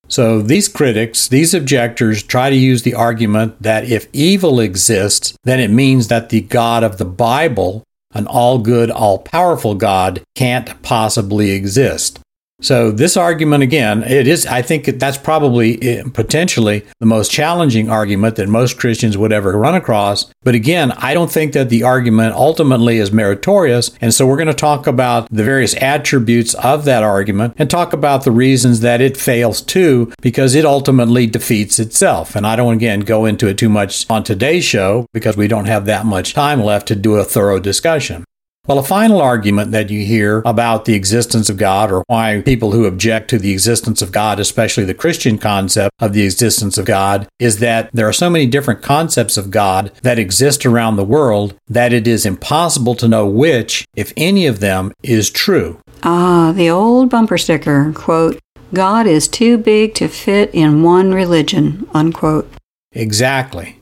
So 0.08 0.42
these 0.42 0.68
critics, 0.68 1.28
these 1.28 1.54
objectors, 1.54 2.22
try 2.22 2.50
to 2.50 2.56
use 2.56 2.82
the 2.82 2.94
argument 2.94 3.60
that 3.62 3.88
if 3.88 4.08
evil 4.12 4.60
exists, 4.60 5.36
then 5.44 5.60
it 5.60 5.70
means 5.70 6.08
that 6.08 6.28
the 6.28 6.42
God 6.42 6.84
of 6.84 6.98
the 6.98 7.04
Bible, 7.04 7.84
an 8.12 8.26
all 8.26 8.58
good, 8.58 8.90
all 8.90 9.18
powerful 9.18 9.74
God, 9.74 10.22
can't 10.34 10.80
possibly 10.82 11.50
exist. 11.52 12.20
So 12.64 12.90
this 12.90 13.18
argument 13.18 13.62
again, 13.62 14.02
it 14.04 14.26
is 14.26 14.46
I 14.46 14.62
think 14.62 14.86
that's 14.98 15.18
probably 15.18 15.82
eh, 15.82 16.02
potentially 16.14 16.82
the 16.98 17.04
most 17.04 17.30
challenging 17.30 17.90
argument 17.90 18.36
that 18.36 18.48
most 18.48 18.78
Christians 18.78 19.18
would 19.18 19.34
ever 19.34 19.52
run 19.52 19.74
across. 19.74 20.32
But 20.42 20.54
again, 20.54 20.92
I 20.92 21.12
don't 21.12 21.30
think 21.30 21.52
that 21.52 21.68
the 21.68 21.82
argument 21.82 22.34
ultimately 22.34 22.96
is 22.96 23.12
meritorious, 23.12 23.90
and 24.00 24.14
so 24.14 24.26
we're 24.26 24.38
going 24.38 24.46
to 24.46 24.54
talk 24.54 24.86
about 24.86 25.28
the 25.30 25.44
various 25.44 25.74
attributes 25.74 26.54
of 26.54 26.86
that 26.86 27.02
argument 27.02 27.52
and 27.58 27.68
talk 27.68 27.92
about 27.92 28.24
the 28.24 28.30
reasons 28.30 28.80
that 28.80 29.02
it 29.02 29.18
fails 29.18 29.60
too 29.60 30.10
because 30.22 30.54
it 30.54 30.64
ultimately 30.64 31.26
defeats 31.26 31.78
itself. 31.78 32.34
And 32.34 32.46
I 32.46 32.56
don't 32.56 32.72
again 32.72 33.00
go 33.00 33.26
into 33.26 33.46
it 33.46 33.58
too 33.58 33.68
much 33.68 34.08
on 34.08 34.24
today's 34.24 34.64
show 34.64 35.04
because 35.12 35.36
we 35.36 35.48
don't 35.48 35.66
have 35.66 35.84
that 35.84 36.06
much 36.06 36.32
time 36.32 36.62
left 36.62 36.88
to 36.88 36.96
do 36.96 37.16
a 37.16 37.24
thorough 37.24 37.60
discussion. 37.60 38.24
Well, 38.66 38.78
a 38.78 38.82
final 38.82 39.20
argument 39.20 39.72
that 39.72 39.90
you 39.90 40.06
hear 40.06 40.42
about 40.46 40.86
the 40.86 40.94
existence 40.94 41.50
of 41.50 41.58
God 41.58 41.92
or 41.92 42.02
why 42.06 42.40
people 42.46 42.72
who 42.72 42.86
object 42.86 43.28
to 43.28 43.38
the 43.38 43.52
existence 43.52 44.00
of 44.00 44.10
God, 44.10 44.40
especially 44.40 44.84
the 44.84 44.94
Christian 44.94 45.36
concept 45.36 45.94
of 46.00 46.14
the 46.14 46.22
existence 46.22 46.78
of 46.78 46.86
God, 46.86 47.28
is 47.38 47.58
that 47.58 47.90
there 47.92 48.08
are 48.08 48.12
so 48.12 48.30
many 48.30 48.46
different 48.46 48.80
concepts 48.80 49.36
of 49.36 49.50
God 49.50 49.92
that 50.00 50.18
exist 50.18 50.64
around 50.64 50.96
the 50.96 51.04
world 51.04 51.54
that 51.68 51.92
it 51.92 52.08
is 52.08 52.24
impossible 52.24 52.94
to 52.94 53.06
know 53.06 53.26
which, 53.26 53.84
if 53.94 54.14
any 54.16 54.46
of 54.46 54.60
them, 54.60 54.94
is 55.02 55.28
true. 55.28 55.78
Ah, 56.02 56.50
the 56.56 56.70
old 56.70 57.10
bumper 57.10 57.36
sticker, 57.36 57.92
quote, 57.94 58.38
God 58.72 59.06
is 59.06 59.28
too 59.28 59.58
big 59.58 59.94
to 59.96 60.08
fit 60.08 60.48
in 60.54 60.82
one 60.82 61.12
religion, 61.12 61.86
unquote. 61.92 62.50
Exactly. 62.92 63.78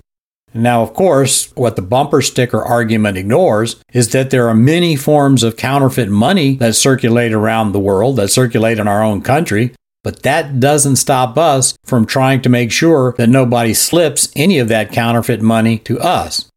Now, 0.55 0.83
of 0.83 0.93
course, 0.93 1.51
what 1.55 1.77
the 1.77 1.83
bumper 1.83 2.21
sticker 2.21 2.62
argument 2.62 3.17
ignores 3.17 3.77
is 3.93 4.11
that 4.11 4.31
there 4.31 4.49
are 4.49 4.55
many 4.55 4.97
forms 4.97 5.43
of 5.43 5.57
counterfeit 5.57 6.11
money 6.11 6.57
that 6.57 6.75
circulate 6.75 7.33
around 7.33 7.73
the 7.73 7.81
world, 7.81 8.17
that 8.17 8.29
circulate 8.29 8.79
in 8.79 8.87
our 8.87 9.03
own 9.03 9.23
country, 9.23 9.75
but 10.05 10.23
that 10.25 10.61
doesn't 10.61 10.97
stop 10.97 11.38
us 11.38 11.75
from 11.85 12.05
trying 12.05 12.43
to 12.43 12.49
make 12.49 12.71
sure 12.71 13.15
that 13.17 13.29
nobody 13.29 13.73
slips 13.73 14.31
any 14.37 14.59
of 14.59 14.69
that 14.69 14.93
counterfeit 14.93 15.41
money 15.41 15.79
to 15.79 15.99
us. 16.01 16.51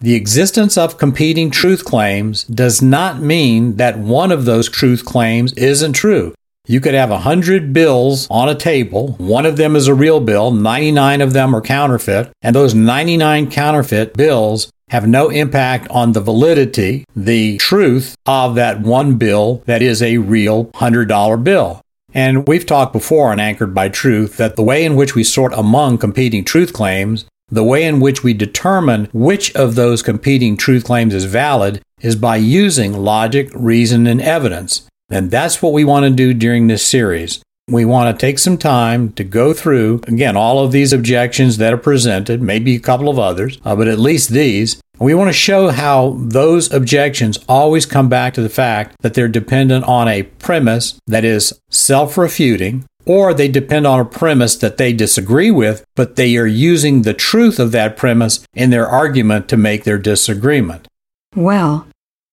The 0.00 0.14
existence 0.14 0.76
of 0.78 0.98
competing 0.98 1.50
truth 1.50 1.84
claims 1.84 2.44
does 2.44 2.82
not 2.82 3.20
mean 3.20 3.76
that 3.76 3.98
one 3.98 4.32
of 4.32 4.44
those 4.44 4.68
truth 4.68 5.04
claims 5.04 5.52
isn't 5.52 5.92
true. 5.92 6.34
You 6.68 6.80
could 6.80 6.94
have 6.94 7.10
a 7.10 7.18
hundred 7.18 7.72
bills 7.72 8.28
on 8.30 8.48
a 8.48 8.54
table. 8.54 9.16
One 9.18 9.46
of 9.46 9.56
them 9.56 9.74
is 9.74 9.88
a 9.88 9.94
real 9.94 10.20
bill, 10.20 10.52
99 10.52 11.20
of 11.20 11.32
them 11.32 11.56
are 11.56 11.60
counterfeit, 11.60 12.30
and 12.40 12.54
those 12.54 12.72
99 12.72 13.50
counterfeit 13.50 14.14
bills 14.14 14.70
have 14.90 15.08
no 15.08 15.28
impact 15.28 15.88
on 15.90 16.12
the 16.12 16.20
validity, 16.20 17.04
the 17.16 17.56
truth 17.56 18.14
of 18.26 18.54
that 18.54 18.80
one 18.80 19.16
bill 19.16 19.62
that 19.66 19.82
is 19.82 20.00
a 20.02 20.18
real 20.18 20.66
$100 20.66 21.42
bill. 21.42 21.80
And 22.14 22.46
we've 22.46 22.66
talked 22.66 22.92
before 22.92 23.32
on 23.32 23.40
Anchored 23.40 23.74
by 23.74 23.88
Truth 23.88 24.36
that 24.36 24.54
the 24.54 24.62
way 24.62 24.84
in 24.84 24.94
which 24.94 25.16
we 25.16 25.24
sort 25.24 25.52
among 25.54 25.98
competing 25.98 26.44
truth 26.44 26.72
claims, 26.72 27.24
the 27.48 27.64
way 27.64 27.82
in 27.82 27.98
which 27.98 28.22
we 28.22 28.34
determine 28.34 29.08
which 29.12 29.52
of 29.56 29.74
those 29.74 30.00
competing 30.00 30.56
truth 30.56 30.84
claims 30.84 31.12
is 31.12 31.24
valid, 31.24 31.82
is 32.00 32.14
by 32.14 32.36
using 32.36 32.92
logic, 32.92 33.50
reason, 33.52 34.06
and 34.06 34.20
evidence. 34.20 34.86
And 35.12 35.30
that's 35.30 35.60
what 35.60 35.74
we 35.74 35.84
want 35.84 36.04
to 36.04 36.10
do 36.10 36.32
during 36.32 36.66
this 36.66 36.84
series. 36.84 37.42
We 37.68 37.84
want 37.84 38.18
to 38.18 38.26
take 38.26 38.38
some 38.38 38.58
time 38.58 39.12
to 39.12 39.22
go 39.22 39.52
through, 39.52 40.00
again, 40.08 40.36
all 40.36 40.64
of 40.64 40.72
these 40.72 40.92
objections 40.92 41.58
that 41.58 41.72
are 41.72 41.78
presented, 41.78 42.42
maybe 42.42 42.74
a 42.74 42.80
couple 42.80 43.08
of 43.08 43.18
others, 43.18 43.58
uh, 43.64 43.76
but 43.76 43.88
at 43.88 43.98
least 43.98 44.30
these. 44.30 44.80
We 44.98 45.14
want 45.14 45.28
to 45.28 45.34
show 45.34 45.68
how 45.68 46.16
those 46.18 46.72
objections 46.72 47.38
always 47.48 47.86
come 47.86 48.08
back 48.08 48.34
to 48.34 48.42
the 48.42 48.48
fact 48.48 48.96
that 49.02 49.14
they're 49.14 49.28
dependent 49.28 49.84
on 49.84 50.08
a 50.08 50.24
premise 50.24 50.98
that 51.06 51.24
is 51.24 51.52
self 51.70 52.16
refuting, 52.16 52.84
or 53.04 53.34
they 53.34 53.48
depend 53.48 53.86
on 53.86 54.00
a 54.00 54.04
premise 54.04 54.56
that 54.56 54.76
they 54.76 54.92
disagree 54.92 55.50
with, 55.50 55.84
but 55.94 56.16
they 56.16 56.36
are 56.36 56.46
using 56.46 57.02
the 57.02 57.14
truth 57.14 57.58
of 57.58 57.72
that 57.72 57.96
premise 57.96 58.44
in 58.54 58.70
their 58.70 58.88
argument 58.88 59.48
to 59.48 59.56
make 59.56 59.84
their 59.84 59.98
disagreement. 59.98 60.88
Well, 61.34 61.86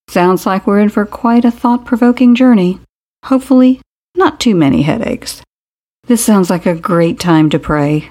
Sounds 0.09 0.47
like 0.47 0.65
we're 0.65 0.79
in 0.79 0.89
for 0.89 1.05
quite 1.05 1.45
a 1.45 1.51
thought 1.51 1.85
provoking 1.85 2.33
journey. 2.33 2.79
Hopefully, 3.25 3.79
not 4.17 4.39
too 4.39 4.55
many 4.55 4.81
headaches. 4.81 5.43
This 6.05 6.25
sounds 6.25 6.49
like 6.49 6.65
a 6.65 6.73
great 6.73 7.19
time 7.19 7.51
to 7.51 7.59
pray. 7.59 8.09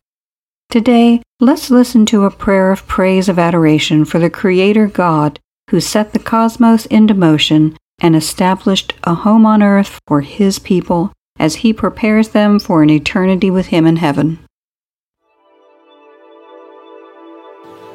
Today, 0.70 1.22
let's 1.40 1.72
listen 1.72 2.06
to 2.06 2.24
a 2.24 2.30
prayer 2.30 2.70
of 2.70 2.87
praise 2.87 3.28
of 3.28 3.37
adoration 3.37 4.04
for 4.04 4.20
the 4.20 4.30
Creator 4.30 4.87
God 4.87 5.40
who 5.70 5.80
set 5.80 6.12
the 6.12 6.20
cosmos 6.20 6.87
into 6.87 7.14
motion 7.14 7.76
and 7.98 8.14
established 8.14 8.94
a 9.02 9.14
home 9.14 9.44
on 9.44 9.61
earth 9.61 9.98
for 10.06 10.20
His 10.20 10.61
people 10.61 11.12
as 11.37 11.56
He 11.56 11.72
prepares 11.72 12.28
them 12.28 12.61
for 12.61 12.84
an 12.84 12.90
eternity 12.90 13.50
with 13.50 13.66
Him 13.66 13.87
in 13.88 13.96
heaven. 13.96 14.38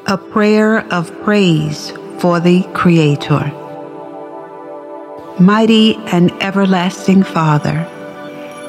A 0.06 0.18
prayer 0.18 0.80
of 0.92 1.22
praise 1.22 1.90
for 2.18 2.38
the 2.38 2.64
Creator. 2.74 3.63
Mighty 5.40 5.96
and 5.96 6.30
everlasting 6.40 7.24
Father, 7.24 7.90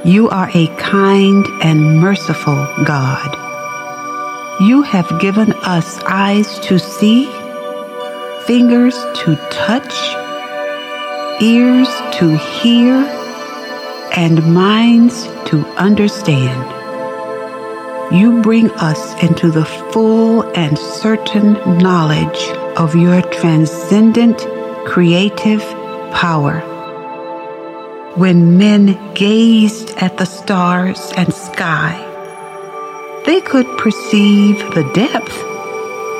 you 0.04 0.30
are 0.30 0.49
a 0.56 0.65
kind 0.78 1.45
and 1.62 1.99
merciful 1.99 2.56
God. 2.84 3.38
You 4.60 4.82
have 4.82 5.21
given 5.21 5.54
us 5.54 6.01
eyes 6.06 6.58
to 6.62 6.80
see, 6.80 7.25
fingers 8.47 8.95
to 8.95 9.36
touch, 9.51 9.93
ears 11.39 11.88
to 12.13 12.36
hear, 12.36 12.95
and 14.15 14.51
minds 14.51 15.25
to 15.45 15.63
understand. 15.78 16.71
You 18.12 18.41
bring 18.41 18.71
us 18.71 19.21
into 19.21 19.51
the 19.51 19.65
full 19.65 20.41
and 20.58 20.80
certain 20.80 21.54
knowledge 21.78 22.49
of 22.75 22.95
your 22.95 23.21
transcendent, 23.21 24.39
creative, 24.88 25.63
power. 26.15 26.62
When 28.15 28.58
men 28.58 28.97
gazed 29.13 29.89
at 29.97 30.17
the 30.17 30.25
stars 30.25 31.12
and 31.17 31.34
sky, 31.34 31.93
they 33.25 33.41
could 33.41 33.67
perceive 33.78 34.58
the 34.73 34.89
depth, 34.93 35.38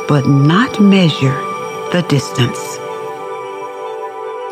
but 0.10 0.28
not 0.28 0.82
measure 0.82 1.40
the 1.94 2.06
distance. 2.10 2.60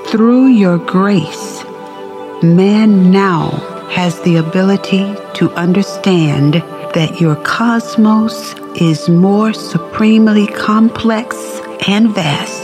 Through 0.09 0.47
your 0.47 0.77
grace, 0.77 1.63
man 2.41 3.11
now 3.11 3.49
has 3.91 4.21
the 4.21 4.37
ability 4.37 5.13
to 5.33 5.51
understand 5.55 6.53
that 6.95 7.19
your 7.19 7.35
cosmos 7.35 8.55
is 8.79 9.09
more 9.09 9.51
supremely 9.51 10.47
complex 10.47 11.35
and 11.87 12.15
vast 12.15 12.63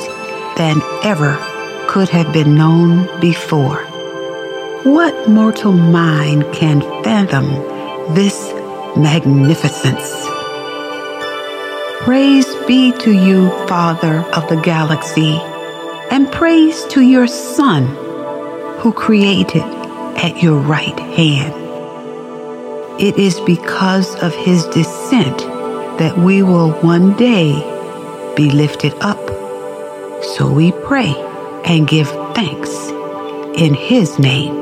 than 0.58 0.82
ever 1.04 1.59
could 1.89 2.10
have 2.10 2.32
been 2.32 2.54
known 2.54 3.19
before. 3.19 3.84
What 4.84 5.28
mortal 5.28 5.71
mind 5.71 6.43
can 6.54 6.82
fathom 7.04 7.47
this 8.13 8.54
magnificence? 8.95 10.08
Praise 12.02 12.45
be 12.67 12.91
to 12.99 13.12
you, 13.12 13.49
Father 13.67 14.19
of 14.36 14.47
the 14.49 14.62
galaxy, 14.62 15.41
and 16.12 16.32
praise 16.32 16.86
to 16.93 17.02
your 17.02 17.25
Son, 17.25 17.88
who 18.82 18.93
created 18.93 19.63
at 20.23 20.43
your 20.43 20.60
right 20.60 20.99
hand. 20.99 21.56
It 23.02 23.17
is 23.17 23.39
because 23.39 24.15
of 24.21 24.36
his 24.36 24.63
descent 24.65 25.39
that 25.97 26.19
we 26.19 26.43
will 26.43 26.71
one 26.84 27.17
day 27.17 27.54
be 28.38 28.52
lifted 28.52 28.93
up. 29.02 29.25
So 30.36 30.54
we 30.54 30.71
pray 30.71 31.15
and 31.69 31.88
give 31.88 32.10
thanks 32.34 32.89
in 33.58 33.73
His 33.73 34.19
name. 34.19 34.55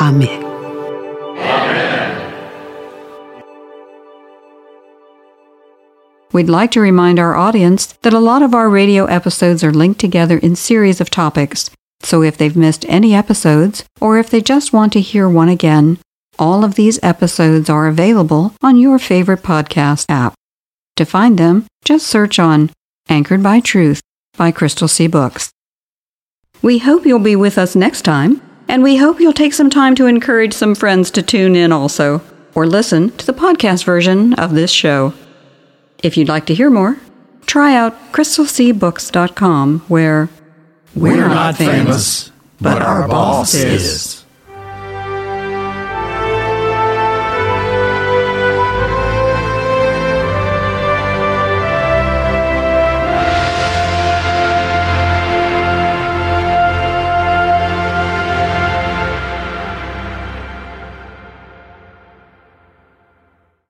Amen. 0.00 0.42
We'd 6.32 6.50
like 6.50 6.70
to 6.72 6.80
remind 6.80 7.18
our 7.18 7.34
audience 7.34 7.86
that 8.02 8.12
a 8.12 8.18
lot 8.18 8.42
of 8.42 8.54
our 8.54 8.68
radio 8.68 9.06
episodes 9.06 9.64
are 9.64 9.72
linked 9.72 10.00
together 10.00 10.36
in 10.36 10.54
series 10.54 11.00
of 11.00 11.08
topics. 11.08 11.70
So 12.00 12.22
if 12.22 12.36
they've 12.36 12.56
missed 12.56 12.84
any 12.88 13.14
episodes, 13.14 13.84
or 14.00 14.18
if 14.18 14.28
they 14.28 14.42
just 14.42 14.72
want 14.72 14.92
to 14.92 15.00
hear 15.00 15.28
one 15.28 15.48
again, 15.48 15.98
all 16.38 16.62
of 16.62 16.74
these 16.74 17.00
episodes 17.02 17.70
are 17.70 17.86
available 17.86 18.54
on 18.62 18.76
your 18.76 18.98
favorite 18.98 19.42
podcast 19.42 20.04
app. 20.10 20.34
To 20.96 21.06
find 21.06 21.38
them, 21.38 21.66
just 21.84 22.06
search 22.06 22.38
on 22.38 22.70
Anchored 23.08 23.42
by 23.42 23.60
Truth 23.60 24.02
by 24.36 24.50
Crystal 24.52 24.88
Sea 24.88 25.06
Books. 25.06 25.50
We 26.62 26.78
hope 26.78 27.06
you'll 27.06 27.18
be 27.18 27.36
with 27.36 27.58
us 27.58 27.76
next 27.76 28.02
time, 28.02 28.42
and 28.68 28.82
we 28.82 28.96
hope 28.96 29.20
you'll 29.20 29.32
take 29.32 29.52
some 29.54 29.70
time 29.70 29.94
to 29.96 30.06
encourage 30.06 30.52
some 30.52 30.74
friends 30.74 31.10
to 31.12 31.22
tune 31.22 31.54
in 31.54 31.72
also, 31.72 32.22
or 32.54 32.66
listen 32.66 33.10
to 33.18 33.26
the 33.26 33.32
podcast 33.34 33.84
version 33.84 34.32
of 34.34 34.54
this 34.54 34.70
show. 34.70 35.14
If 36.02 36.16
you'd 36.16 36.28
like 36.28 36.46
to 36.46 36.54
hear 36.54 36.70
more, 36.70 36.96
try 37.46 37.74
out 37.76 38.12
crystalseabooks.com 38.12 39.80
where 39.88 40.28
we're, 40.94 41.16
we're 41.16 41.28
not 41.28 41.56
famous, 41.56 42.32
but 42.60 42.82
our 42.82 43.06
boss 43.06 43.54
is. 43.54 44.25